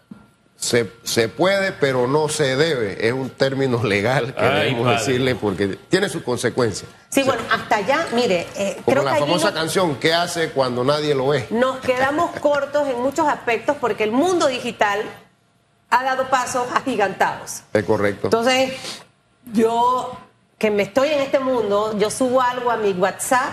Se, 0.64 0.90
se, 1.03 1.29
puede, 1.29 1.72
pero 1.72 2.07
no 2.07 2.31
se 2.31 2.57
debe. 2.57 3.07
Es 3.07 3.12
un 3.12 3.29
término 3.29 3.85
legal 3.85 4.35
que 4.35 4.42
debemos 4.42 4.88
decirle 4.88 5.35
porque 5.35 5.79
tiene 5.90 6.09
sus 6.09 6.22
consecuencias. 6.22 6.90
Sí, 7.11 7.22
bueno, 7.22 7.42
hasta 7.50 7.77
allá, 7.77 8.07
mire. 8.14 8.46
Eh, 8.57 8.81
como 8.83 9.03
la 9.03 9.16
famosa 9.16 9.53
canción, 9.53 9.96
¿qué 9.96 10.14
hace 10.14 10.53
cuando 10.53 10.83
nadie 10.83 11.14
lo 11.14 11.29
ve? 11.29 11.46
Nos 11.50 11.81
quedamos 11.81 12.31
cortos 12.40 12.88
en 12.88 12.98
muchos 13.03 13.29
aspectos 13.29 13.77
porque 13.79 14.05
el 14.05 14.12
mundo 14.12 14.46
digital 14.46 15.03
ha 15.90 16.03
dado 16.03 16.31
pasos 16.31 16.66
agigantados. 16.74 17.61
Es 17.74 17.85
correcto. 17.85 18.29
Entonces, 18.29 18.72
yo 19.53 20.18
que 20.57 20.70
me 20.70 20.85
estoy 20.85 21.11
en 21.11 21.20
este 21.20 21.40
mundo, 21.40 21.94
yo 21.98 22.11
subo 22.11 22.40
algo 22.40 22.70
a 22.70 22.79
mi 22.79 22.92
WhatsApp 22.92 23.53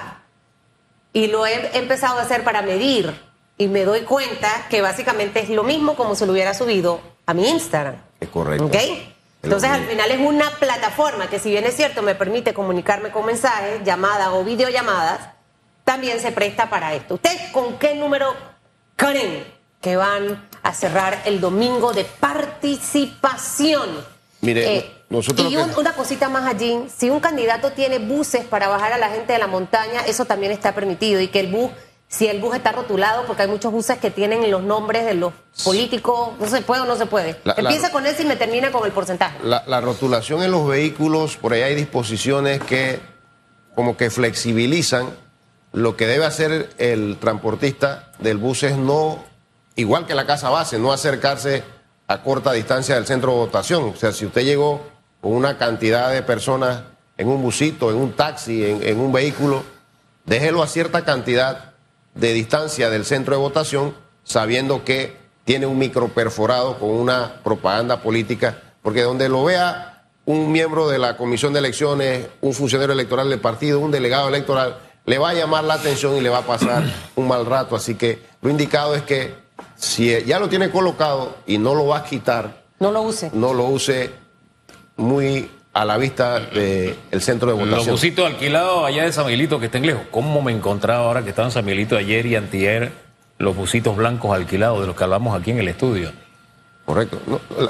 y 1.11 1.27
lo 1.27 1.45
he 1.45 1.77
empezado 1.77 2.19
a 2.19 2.21
hacer 2.21 2.45
para 2.45 2.61
medir 2.61 3.13
y 3.61 3.67
me 3.67 3.85
doy 3.85 4.01
cuenta 4.01 4.65
que 4.71 4.81
básicamente 4.81 5.39
es 5.39 5.49
lo 5.49 5.63
mismo 5.63 5.95
como 5.95 6.15
si 6.15 6.25
lo 6.25 6.31
hubiera 6.31 6.55
subido 6.55 6.99
a 7.27 7.33
mi 7.35 7.47
Instagram. 7.47 7.95
Es 8.19 8.29
correcto. 8.29 8.65
¿Ok? 8.65 8.75
Entonces 9.43 9.69
al 9.69 9.85
final 9.85 10.09
es 10.09 10.19
una 10.19 10.49
plataforma 10.59 11.29
que 11.29 11.37
si 11.37 11.51
bien 11.51 11.65
es 11.65 11.75
cierto 11.75 12.01
me 12.01 12.15
permite 12.15 12.55
comunicarme 12.55 13.11
con 13.11 13.23
mensajes, 13.23 13.83
llamadas 13.83 14.29
o 14.31 14.43
videollamadas, 14.43 15.29
también 15.83 16.19
se 16.19 16.31
presta 16.31 16.71
para 16.71 16.95
esto. 16.95 17.15
¿Ustedes 17.15 17.51
con 17.51 17.77
qué 17.77 17.93
número 17.93 18.33
creen 18.95 19.45
que 19.79 19.95
van 19.95 20.47
a 20.63 20.73
cerrar 20.73 21.21
el 21.25 21.39
domingo 21.39 21.93
de 21.93 22.03
participación? 22.03 23.89
Mire, 24.41 24.77
eh, 24.77 24.91
nosotros 25.09 25.51
y 25.51 25.55
una 25.55 25.93
cosita 25.93 26.29
más 26.29 26.47
allí, 26.47 26.79
si 26.95 27.11
un 27.11 27.19
candidato 27.19 27.73
tiene 27.73 27.99
buses 27.99 28.43
para 28.43 28.67
bajar 28.67 28.93
a 28.93 28.97
la 28.97 29.09
gente 29.09 29.33
de 29.33 29.39
la 29.39 29.47
montaña, 29.47 30.01
eso 30.07 30.25
también 30.25 30.51
está 30.51 30.73
permitido 30.73 31.21
y 31.21 31.27
que 31.27 31.41
el 31.41 31.51
bus 31.51 31.69
si 32.11 32.27
el 32.27 32.41
bus 32.41 32.53
está 32.53 32.73
rotulado, 32.73 33.25
porque 33.25 33.43
hay 33.43 33.47
muchos 33.47 33.71
buses 33.71 33.97
que 33.97 34.11
tienen 34.11 34.51
los 34.51 34.61
nombres 34.61 35.05
de 35.05 35.13
los 35.13 35.31
políticos, 35.63 36.31
no 36.37 36.45
se 36.45 36.61
puede 36.61 36.81
o 36.81 36.85
no 36.85 36.97
se 36.97 37.05
puede. 37.05 37.39
Empieza 37.55 37.89
con 37.89 38.05
ese 38.05 38.23
y 38.23 38.25
me 38.25 38.35
termina 38.35 38.69
con 38.69 38.85
el 38.85 38.91
porcentaje. 38.91 39.37
La, 39.43 39.79
rotulación 39.79 40.43
en 40.43 40.51
los 40.51 40.67
vehículos, 40.67 41.37
por 41.37 41.53
ahí 41.53 41.61
hay 41.61 41.73
disposiciones 41.73 42.59
que 42.61 42.99
como 43.75 43.95
que 43.95 44.09
flexibilizan 44.09 45.09
lo 45.71 45.95
que 45.95 46.05
debe 46.05 46.25
hacer 46.25 46.69
el 46.79 47.15
transportista 47.17 48.11
del 48.19 48.37
bus 48.37 48.63
es 48.63 48.75
no, 48.75 49.23
igual 49.77 50.05
que 50.05 50.13
la 50.13 50.25
casa 50.25 50.49
base, 50.49 50.77
no 50.79 50.91
acercarse 50.91 51.63
a 52.07 52.21
corta 52.23 52.51
distancia 52.51 52.95
del 52.95 53.05
centro 53.05 53.31
de 53.31 53.37
votación. 53.37 53.85
O 53.85 53.95
sea, 53.95 54.11
si 54.11 54.25
usted 54.25 54.43
llegó 54.43 54.85
con 55.21 55.31
una 55.31 55.57
cantidad 55.57 56.11
de 56.11 56.23
personas 56.23 56.81
en 57.15 57.29
un 57.29 57.41
busito, 57.41 57.89
en 57.89 57.95
un 57.95 58.11
taxi, 58.11 58.65
en, 58.65 58.83
en 58.83 58.99
un 58.99 59.13
vehículo, 59.13 59.63
déjelo 60.25 60.61
a 60.61 60.67
cierta 60.67 61.05
cantidad 61.05 61.70
de 62.15 62.33
distancia 62.33 62.89
del 62.89 63.05
centro 63.05 63.35
de 63.35 63.41
votación, 63.41 63.95
sabiendo 64.23 64.83
que 64.83 65.17
tiene 65.45 65.65
un 65.65 65.77
micro 65.77 66.09
perforado 66.09 66.77
con 66.79 66.89
una 66.89 67.41
propaganda 67.43 68.01
política, 68.01 68.61
porque 68.81 69.01
donde 69.01 69.29
lo 69.29 69.43
vea 69.43 70.03
un 70.25 70.51
miembro 70.51 70.87
de 70.87 70.99
la 70.99 71.17
comisión 71.17 71.53
de 71.53 71.59
elecciones, 71.59 72.27
un 72.41 72.53
funcionario 72.53 72.93
electoral 72.93 73.29
del 73.29 73.39
partido, 73.39 73.79
un 73.79 73.91
delegado 73.91 74.27
electoral, 74.27 74.77
le 75.05 75.17
va 75.17 75.29
a 75.29 75.33
llamar 75.33 75.63
la 75.63 75.75
atención 75.75 76.15
y 76.15 76.21
le 76.21 76.29
va 76.29 76.39
a 76.39 76.45
pasar 76.45 76.83
un 77.15 77.27
mal 77.27 77.45
rato. 77.45 77.75
Así 77.75 77.95
que 77.95 78.21
lo 78.41 78.49
indicado 78.49 78.95
es 78.95 79.01
que 79.01 79.33
si 79.75 80.23
ya 80.23 80.39
lo 80.39 80.47
tiene 80.47 80.69
colocado 80.69 81.37
y 81.47 81.57
no 81.57 81.73
lo 81.73 81.87
va 81.87 81.99
a 81.99 82.03
quitar, 82.03 82.63
no 82.79 82.91
lo 82.91 83.01
use. 83.01 83.31
No 83.33 83.53
lo 83.53 83.65
use 83.65 84.11
muy 84.97 85.49
a 85.73 85.85
la 85.85 85.97
vista 85.97 86.39
del 86.39 87.21
centro 87.21 87.47
de 87.49 87.53
votación. 87.53 87.77
Los 87.77 87.87
busitos 87.87 88.25
alquilados 88.25 88.85
allá 88.85 89.03
de 89.03 89.13
San 89.13 89.25
Miguelito 89.25 89.59
que 89.59 89.67
estén 89.67 89.85
lejos. 89.85 90.03
¿Cómo 90.11 90.41
me 90.41 90.51
encontraba 90.51 91.05
ahora 91.05 91.23
que 91.23 91.29
estaba 91.29 91.47
en 91.47 91.53
San 91.53 91.63
Miguelito 91.63 91.97
ayer 91.97 92.25
y 92.25 92.35
antier 92.35 92.91
los 93.37 93.55
busitos 93.55 93.95
blancos 93.95 94.35
alquilados 94.35 94.81
de 94.81 94.87
los 94.87 94.95
que 94.95 95.03
hablamos 95.03 95.39
aquí 95.39 95.51
en 95.51 95.59
el 95.59 95.67
estudio? 95.67 96.11
Correcto. 96.85 97.21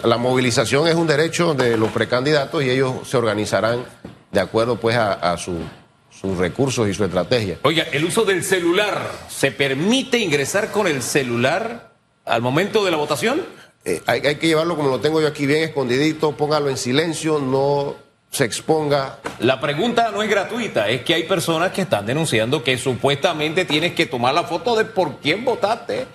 la, 0.03 0.17
movilización 0.17 0.87
es 0.87 0.95
un 0.95 1.05
derecho 1.05 1.53
de 1.53 1.77
los 1.77 1.91
precandidatos 1.91 2.63
y 2.63 2.69
ellos 2.69 3.07
se 3.07 3.17
organizarán 3.17 3.85
de 4.31 4.39
acuerdo 4.39 4.77
pues 4.77 4.95
a, 4.95 5.37
sus 5.37 6.37
recursos 6.37 6.87
y 6.87 6.93
su 6.93 7.03
estrategia. 7.03 7.57
Oiga, 7.63 7.83
el 7.91 8.05
uso 8.05 8.23
del 8.23 8.43
celular, 8.43 9.11
¿se 9.29 9.51
permite 9.51 10.17
ingresar 10.17 10.71
con 10.71 10.87
el 10.87 11.03
celular 11.03 11.91
al 12.25 12.41
momento 12.41 12.83
de 12.83 12.91
la 12.91 12.97
votación? 12.97 13.41
Eh, 13.83 14.01
hay, 14.05 14.21
que 14.21 14.47
llevarlo 14.47 14.75
como 14.75 14.89
lo 14.89 14.99
tengo 14.99 15.21
yo 15.21 15.27
aquí, 15.27 15.45
bien 15.45 15.63
escondidito, 15.63 16.33
póngalo 16.33 16.69
en 16.69 16.77
silencio, 16.77 17.39
no 17.39 17.95
se 18.29 18.45
exponga. 18.45 19.17
La 19.39 19.59
pregunta 19.59 20.11
no 20.11 20.21
es 20.21 20.29
gratuita, 20.29 20.87
es 20.89 21.01
que 21.01 21.15
hay 21.15 21.23
personas 21.23 21.71
que 21.71 21.81
están 21.81 22.05
denunciando 22.05 22.63
que 22.63 22.77
supuestamente 22.77 23.65
tienes 23.65 23.93
que 23.93 24.05
tomar 24.05 24.33
la 24.33 24.43
foto 24.43 24.75
de 24.75 24.85
por 24.85 25.17
quién 25.17 25.43
votaste. 25.43 26.07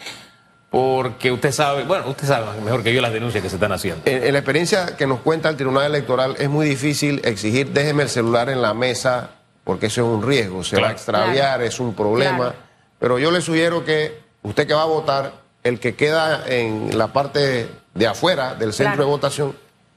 Porque 0.70 1.30
usted 1.30 1.52
sabe, 1.52 1.84
bueno, 1.84 2.08
usted 2.08 2.26
sabe 2.26 2.60
mejor 2.60 2.82
que 2.82 2.92
yo 2.92 3.00
las 3.00 3.12
denuncias 3.12 3.42
que 3.42 3.48
se 3.48 3.56
están 3.56 3.72
haciendo. 3.72 4.02
En, 4.04 4.32
la 4.32 4.38
experiencia 4.38 4.96
que 4.96 5.06
nos 5.06 5.20
cuenta 5.20 5.48
el 5.48 5.56
Tribunal 5.56 5.86
Electoral 5.86 6.36
es 6.38 6.50
muy 6.50 6.68
difícil 6.68 7.22
exigir 7.24 7.70
déjeme 7.70 8.02
el 8.02 8.08
celular 8.08 8.50
en 8.50 8.60
la 8.60 8.74
mesa 8.74 9.30
porque 9.64 9.86
eso 9.86 10.02
es 10.02 10.06
un 10.06 10.26
riesgo, 10.26 10.62
se 10.62 10.80
va 10.80 10.88
a 10.88 10.92
extraviar, 10.92 11.62
es 11.62 11.80
un 11.80 11.94
problema. 11.94 12.54
Pero 12.98 13.18
yo 13.18 13.30
le 13.30 13.40
sugiero 13.40 13.84
que 13.84 14.20
usted 14.42 14.66
que 14.66 14.74
va 14.74 14.82
a 14.82 14.86
votar 14.86 15.45
el 15.66 15.80
que 15.80 15.96
queda 15.96 16.44
en 16.46 16.96
la 16.96 17.08
parte 17.08 17.68
de 17.94 18.06
afuera 18.06 18.54
del 18.54 18.72
centro 18.72 19.04
de 19.04 19.10
votación, 19.10 19.56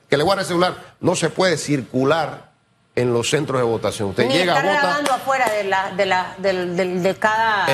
que 0.09 0.17
le 0.17 0.23
guarde 0.23 0.41
el 0.41 0.47
celular, 0.47 0.95
no 0.99 1.15
se 1.15 1.29
puede 1.29 1.57
circular 1.57 2.49
en 2.95 3.13
los 3.13 3.29
centros 3.29 3.61
de 3.61 3.65
votación. 3.65 4.09
Usted 4.09 4.29
llega 4.29 4.57
a 4.57 4.63
votar. 4.63 5.11
afuera 5.11 5.49
de, 5.51 5.63
la, 5.65 5.91
de, 5.91 6.05
la, 6.05 6.35
de, 6.39 7.15
cada 7.19 7.67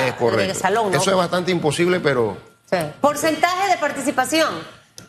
salón. 0.54 0.94
Eso 0.94 1.10
es 1.10 1.16
bastante 1.16 1.50
imposible, 1.50 2.00
pero. 2.00 2.36
Porcentaje 3.00 3.70
de 3.70 3.78
participación. 3.78 4.52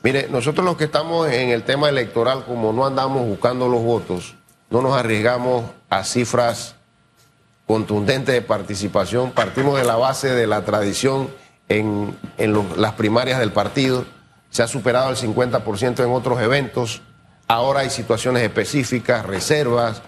Mire, 0.04 0.28
nosotros 0.30 0.66
los 0.66 0.78
que 0.78 0.86
estamos 0.86 1.28
en 1.30 1.50
el 1.50 1.64
tema 1.64 1.90
electoral, 1.90 2.46
como 2.46 2.72
no 2.72 2.86
andamos 2.86 3.28
buscando 3.28 3.68
los 3.68 3.82
votos, 3.82 4.36
no 4.70 4.82
nos 4.82 4.96
arriesgamos 4.96 5.66
a 5.90 6.06
cifras 6.06 6.76
contundentes 7.66 8.34
de 8.34 8.42
participación. 8.42 9.32
Partimos 9.32 9.78
de 9.78 9.84
la 9.84 9.98
base 9.98 10.30
de 10.30 10.48
la 10.48 10.64
tradición 10.64 11.30
en, 11.70 12.16
las 12.76 12.94
primarias 12.94 13.40
del 13.40 13.52
partido, 13.52 14.06
se 14.50 14.64
ha 14.64 14.68
superado 14.68 15.10
el 15.10 15.18
50% 15.18 16.04
en 16.04 16.12
otros 16.12 16.42
eventos, 16.42 17.02
ahora 17.48 17.82
hay 17.82 17.90
situaciones 17.90 18.44
específicas, 18.44 19.26
reservas, 19.26 20.02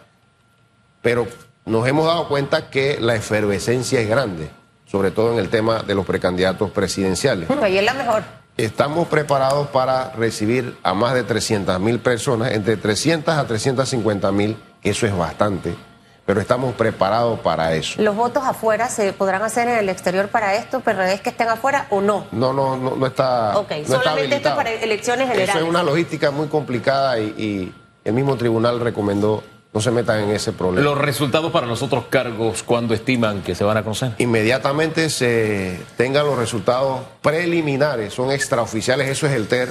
pero 1.01 1.27
nos 1.65 1.87
hemos 1.87 2.05
dado 2.05 2.27
cuenta 2.27 2.69
que 2.69 2.99
la 2.99 3.15
efervescencia 3.15 3.99
es 3.99 4.09
grande, 4.09 4.49
sobre 4.85 5.11
todo 5.11 5.33
en 5.33 5.39
el 5.39 5.49
tema 5.49 5.83
de 5.83 5.95
los 5.95 6.05
precandidatos 6.05 6.71
presidenciales. 6.71 7.49
Ahí 7.61 7.77
es 7.77 7.83
la 7.83 7.93
mejor. 7.93 8.23
Estamos 8.57 9.07
preparados 9.07 9.67
para 9.69 10.11
recibir 10.11 10.77
a 10.83 10.93
más 10.93 11.13
de 11.13 11.23
300 11.23 11.79
mil 11.79 11.99
personas, 11.99 12.51
entre 12.51 12.75
300 12.75 13.33
a 13.35 13.47
350 13.47 14.31
mil, 14.31 14.57
eso 14.83 15.05
es 15.05 15.15
bastante 15.15 15.88
pero 16.29 16.41
estamos 16.41 16.75
preparados 16.75 17.39
para 17.39 17.73
eso. 17.73 17.99
¿Los 17.99 18.15
votos 18.15 18.43
afuera 18.45 18.87
se 18.87 19.13
podrán 19.13 19.41
hacer 19.41 19.67
en 19.67 19.77
el 19.79 19.89
exterior 19.89 20.27
para 20.27 20.53
esto, 20.53 20.83
es 20.85 21.21
que 21.21 21.29
estén 21.31 21.49
afuera 21.49 21.87
o 21.89 22.01
no? 22.01 22.27
No, 22.31 22.53
no, 22.53 22.77
no, 22.77 23.07
está. 23.07 23.57
Ok, 23.57 23.71
solamente 23.87 24.35
esto 24.35 24.49
es 24.49 24.55
para 24.55 24.71
elecciones 24.71 25.27
generales. 25.27 25.55
Eso 25.55 25.63
es 25.63 25.67
una 25.67 25.81
logística 25.81 26.29
muy 26.29 26.47
complicada 26.47 27.17
y, 27.17 27.73
el 28.05 28.13
mismo 28.13 28.37
tribunal 28.37 28.79
recomendó 28.79 29.43
no 29.73 29.81
se 29.81 29.89
metan 29.89 30.19
en 30.19 30.29
ese 30.29 30.51
problema. 30.51 30.87
Los 30.87 30.99
resultados 30.99 31.51
para 31.51 31.65
los 31.65 31.81
otros 31.81 32.05
cargos, 32.11 32.61
¿cuándo 32.61 32.93
estiman 32.93 33.41
que 33.41 33.55
se 33.55 33.63
van 33.63 33.77
a 33.77 33.81
conocer? 33.81 34.11
Inmediatamente 34.19 35.09
se 35.09 35.79
tengan 35.97 36.27
los 36.27 36.37
resultados 36.37 37.01
preliminares, 37.23 38.13
son 38.13 38.29
extraoficiales, 38.29 39.09
eso 39.09 39.25
es 39.25 39.33
el 39.33 39.47
TER. 39.47 39.69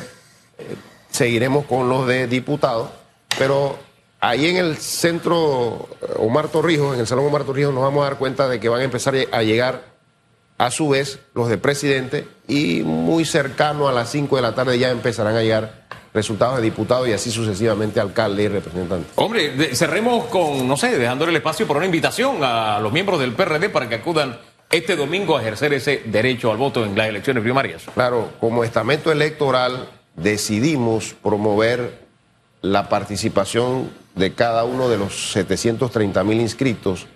Eh, 0.59 0.75
seguiremos 1.09 1.67
con 1.67 1.89
los 1.89 2.09
de 2.09 2.27
diputados, 2.27 2.91
pero 3.39 3.79
ahí 4.21 4.47
en 4.47 4.57
el 4.57 4.77
centro 4.77 5.89
eh, 6.01 6.07
Omar 6.19 6.49
Torrijos, 6.49 6.95
en 6.95 7.01
el 7.01 7.07
Salón 7.07 7.27
Omar 7.27 7.45
Torrijos, 7.45 7.73
nos 7.73 7.83
vamos 7.83 8.03
a 8.03 8.11
dar 8.11 8.19
cuenta 8.19 8.49
de 8.49 8.61
que 8.61 8.69
van 8.69 8.81
a 8.81 8.85
empezar 8.85 9.15
a 9.31 9.43
llegar 9.43 9.99
a 10.59 10.71
su 10.71 10.89
vez 10.89 11.21
los 11.35 11.49
de 11.49 11.57
presidente 11.57 12.27
y 12.49 12.83
muy 12.83 13.25
cercano 13.25 13.89
a 13.89 13.93
las 13.93 14.11
5 14.11 14.37
de 14.37 14.43
la 14.43 14.55
tarde 14.55 14.79
ya 14.79 14.91
empezarán 14.91 15.37
a 15.37 15.43
llegar 15.43 15.87
resultados 16.13 16.57
de 16.57 16.63
diputados 16.63 17.09
y 17.09 17.13
así 17.13 17.31
sucesivamente 17.31 18.01
alcalde 18.01 18.43
y 18.43 18.49
representante. 18.49 19.09
Hombre, 19.15 19.75
cerremos 19.75 20.27
con, 20.27 20.67
no 20.67 20.77
sé, 20.77 20.99
dejándole 20.99 21.31
el 21.31 21.37
espacio 21.37 21.67
por 21.67 21.77
una 21.77 21.87
invitación 21.87 22.39
a 22.43 22.81
los 22.81 22.93
miembros 22.93 23.21
del 23.21 23.35
PRD 23.35 23.69
para 23.69 23.89
que 23.89 23.97
acudan 23.97 24.39
este 24.71 24.97
domingo 24.97 25.37
a 25.37 25.41
ejercer 25.41 25.73
ese 25.73 26.03
derecho 26.07 26.51
al 26.51 26.57
voto 26.57 26.85
en 26.85 26.97
las 26.97 27.09
elecciones 27.09 27.43
primarias. 27.43 27.85
Claro, 27.95 28.31
como 28.41 28.65
estamento 28.65 29.13
electoral 29.13 29.89
decidimos 30.17 31.15
promover 31.23 32.07
la 32.61 32.89
participación 32.89 33.91
de 34.19 34.35
cada 34.35 34.65
uno 34.65 34.89
de 34.89 34.99
los 34.99 35.33
730 35.33 36.25
mil 36.25 36.41
inscritos 36.41 37.07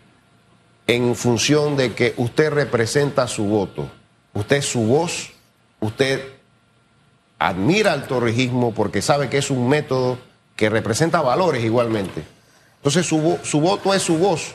en 0.87 1.15
función 1.15 1.77
de 1.77 1.95
que 1.95 2.15
usted 2.17 2.51
representa 2.51 3.27
su 3.29 3.45
voto, 3.45 3.89
usted 4.35 4.57
es 4.57 4.67
su 4.67 4.81
voz, 4.87 5.31
usted 5.81 6.23
admira 7.39 7.95
el 7.95 8.05
torrijismo 8.05 8.73
porque 8.73 9.03
sabe 9.03 9.29
que 9.29 9.39
es 9.39 9.51
un 9.51 9.69
método 9.69 10.19
que 10.57 10.71
representa 10.71 11.21
valores 11.21 11.65
igualmente. 11.65 12.23
Entonces 12.77 13.07
su, 13.07 13.39
su 13.43 13.61
voto 13.61 13.95
es 13.95 14.03
su 14.03 14.19
voz. 14.19 14.55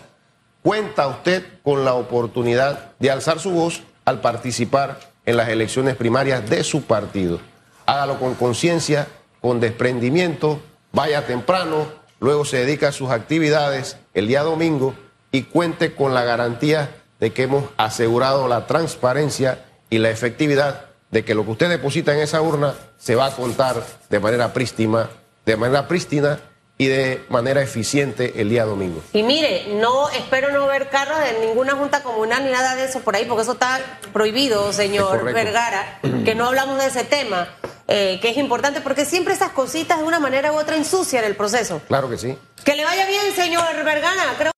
Cuenta 0.63 1.07
usted 1.07 1.45
con 1.63 1.85
la 1.85 1.93
oportunidad 1.93 2.91
de 2.99 3.11
alzar 3.11 3.39
su 3.39 3.51
voz 3.51 3.81
al 4.05 4.21
participar 4.21 4.99
en 5.25 5.37
las 5.37 5.49
elecciones 5.49 5.95
primarias 5.95 6.49
de 6.49 6.63
su 6.63 6.83
partido. 6.83 7.39
Hágalo 7.85 8.19
con 8.19 8.35
conciencia, 8.35 9.07
con 9.41 9.59
desprendimiento, 9.59 10.61
vaya 10.91 11.25
temprano, 11.25 11.87
luego 12.19 12.45
se 12.45 12.57
dedica 12.57 12.89
a 12.89 12.91
sus 12.91 13.09
actividades 13.09 13.97
el 14.13 14.27
día 14.27 14.43
domingo 14.43 14.95
y 15.31 15.43
cuente 15.43 15.93
con 15.93 16.13
la 16.13 16.23
garantía 16.23 16.89
de 17.19 17.33
que 17.33 17.43
hemos 17.43 17.65
asegurado 17.77 18.47
la 18.47 18.67
transparencia 18.67 19.65
y 19.89 19.99
la 19.99 20.09
efectividad 20.09 20.85
de 21.11 21.23
que 21.23 21.35
lo 21.35 21.45
que 21.45 21.51
usted 21.51 21.69
deposita 21.69 22.13
en 22.13 22.19
esa 22.19 22.41
urna 22.41 22.73
se 22.97 23.15
va 23.15 23.27
a 23.27 23.31
contar 23.31 23.83
de 24.09 24.19
manera 24.19 24.53
prístima, 24.53 25.09
de 25.45 25.55
manera 25.55 25.87
prístina 25.87 26.39
y 26.77 26.87
de 26.87 27.25
manera 27.29 27.61
eficiente 27.61 28.39
el 28.39 28.49
día 28.49 28.65
domingo. 28.65 29.01
Y 29.13 29.23
mire, 29.23 29.67
no 29.75 30.09
espero 30.09 30.51
no 30.51 30.67
ver 30.67 30.89
carros 30.89 31.17
de 31.19 31.45
ninguna 31.45 31.73
junta 31.73 32.03
comunal 32.03 32.43
ni 32.45 32.51
nada 32.51 32.75
de 32.75 32.85
eso 32.85 32.99
por 32.99 33.15
ahí, 33.15 33.25
porque 33.25 33.43
eso 33.43 33.53
está 33.53 33.79
prohibido, 34.13 34.71
señor 34.73 35.23
Vergara, 35.33 35.99
que 36.23 36.35
no 36.35 36.45
hablamos 36.45 36.77
de 36.77 36.87
ese 36.87 37.03
tema, 37.03 37.47
eh, 37.87 38.19
que 38.21 38.29
es 38.29 38.37
importante, 38.37 38.81
porque 38.81 39.05
siempre 39.05 39.33
esas 39.33 39.51
cositas 39.51 39.99
de 39.99 40.03
una 40.03 40.19
manera 40.19 40.51
u 40.51 40.57
otra 40.57 40.75
ensucian 40.75 41.23
el 41.23 41.35
proceso. 41.35 41.81
Claro 41.87 42.09
que 42.09 42.17
sí. 42.17 42.37
Que 42.65 42.75
le 42.75 42.83
vaya 42.83 43.07
bien, 43.07 43.33
señor 43.33 43.83
Vergara. 43.83 44.35
Creo 44.37 44.45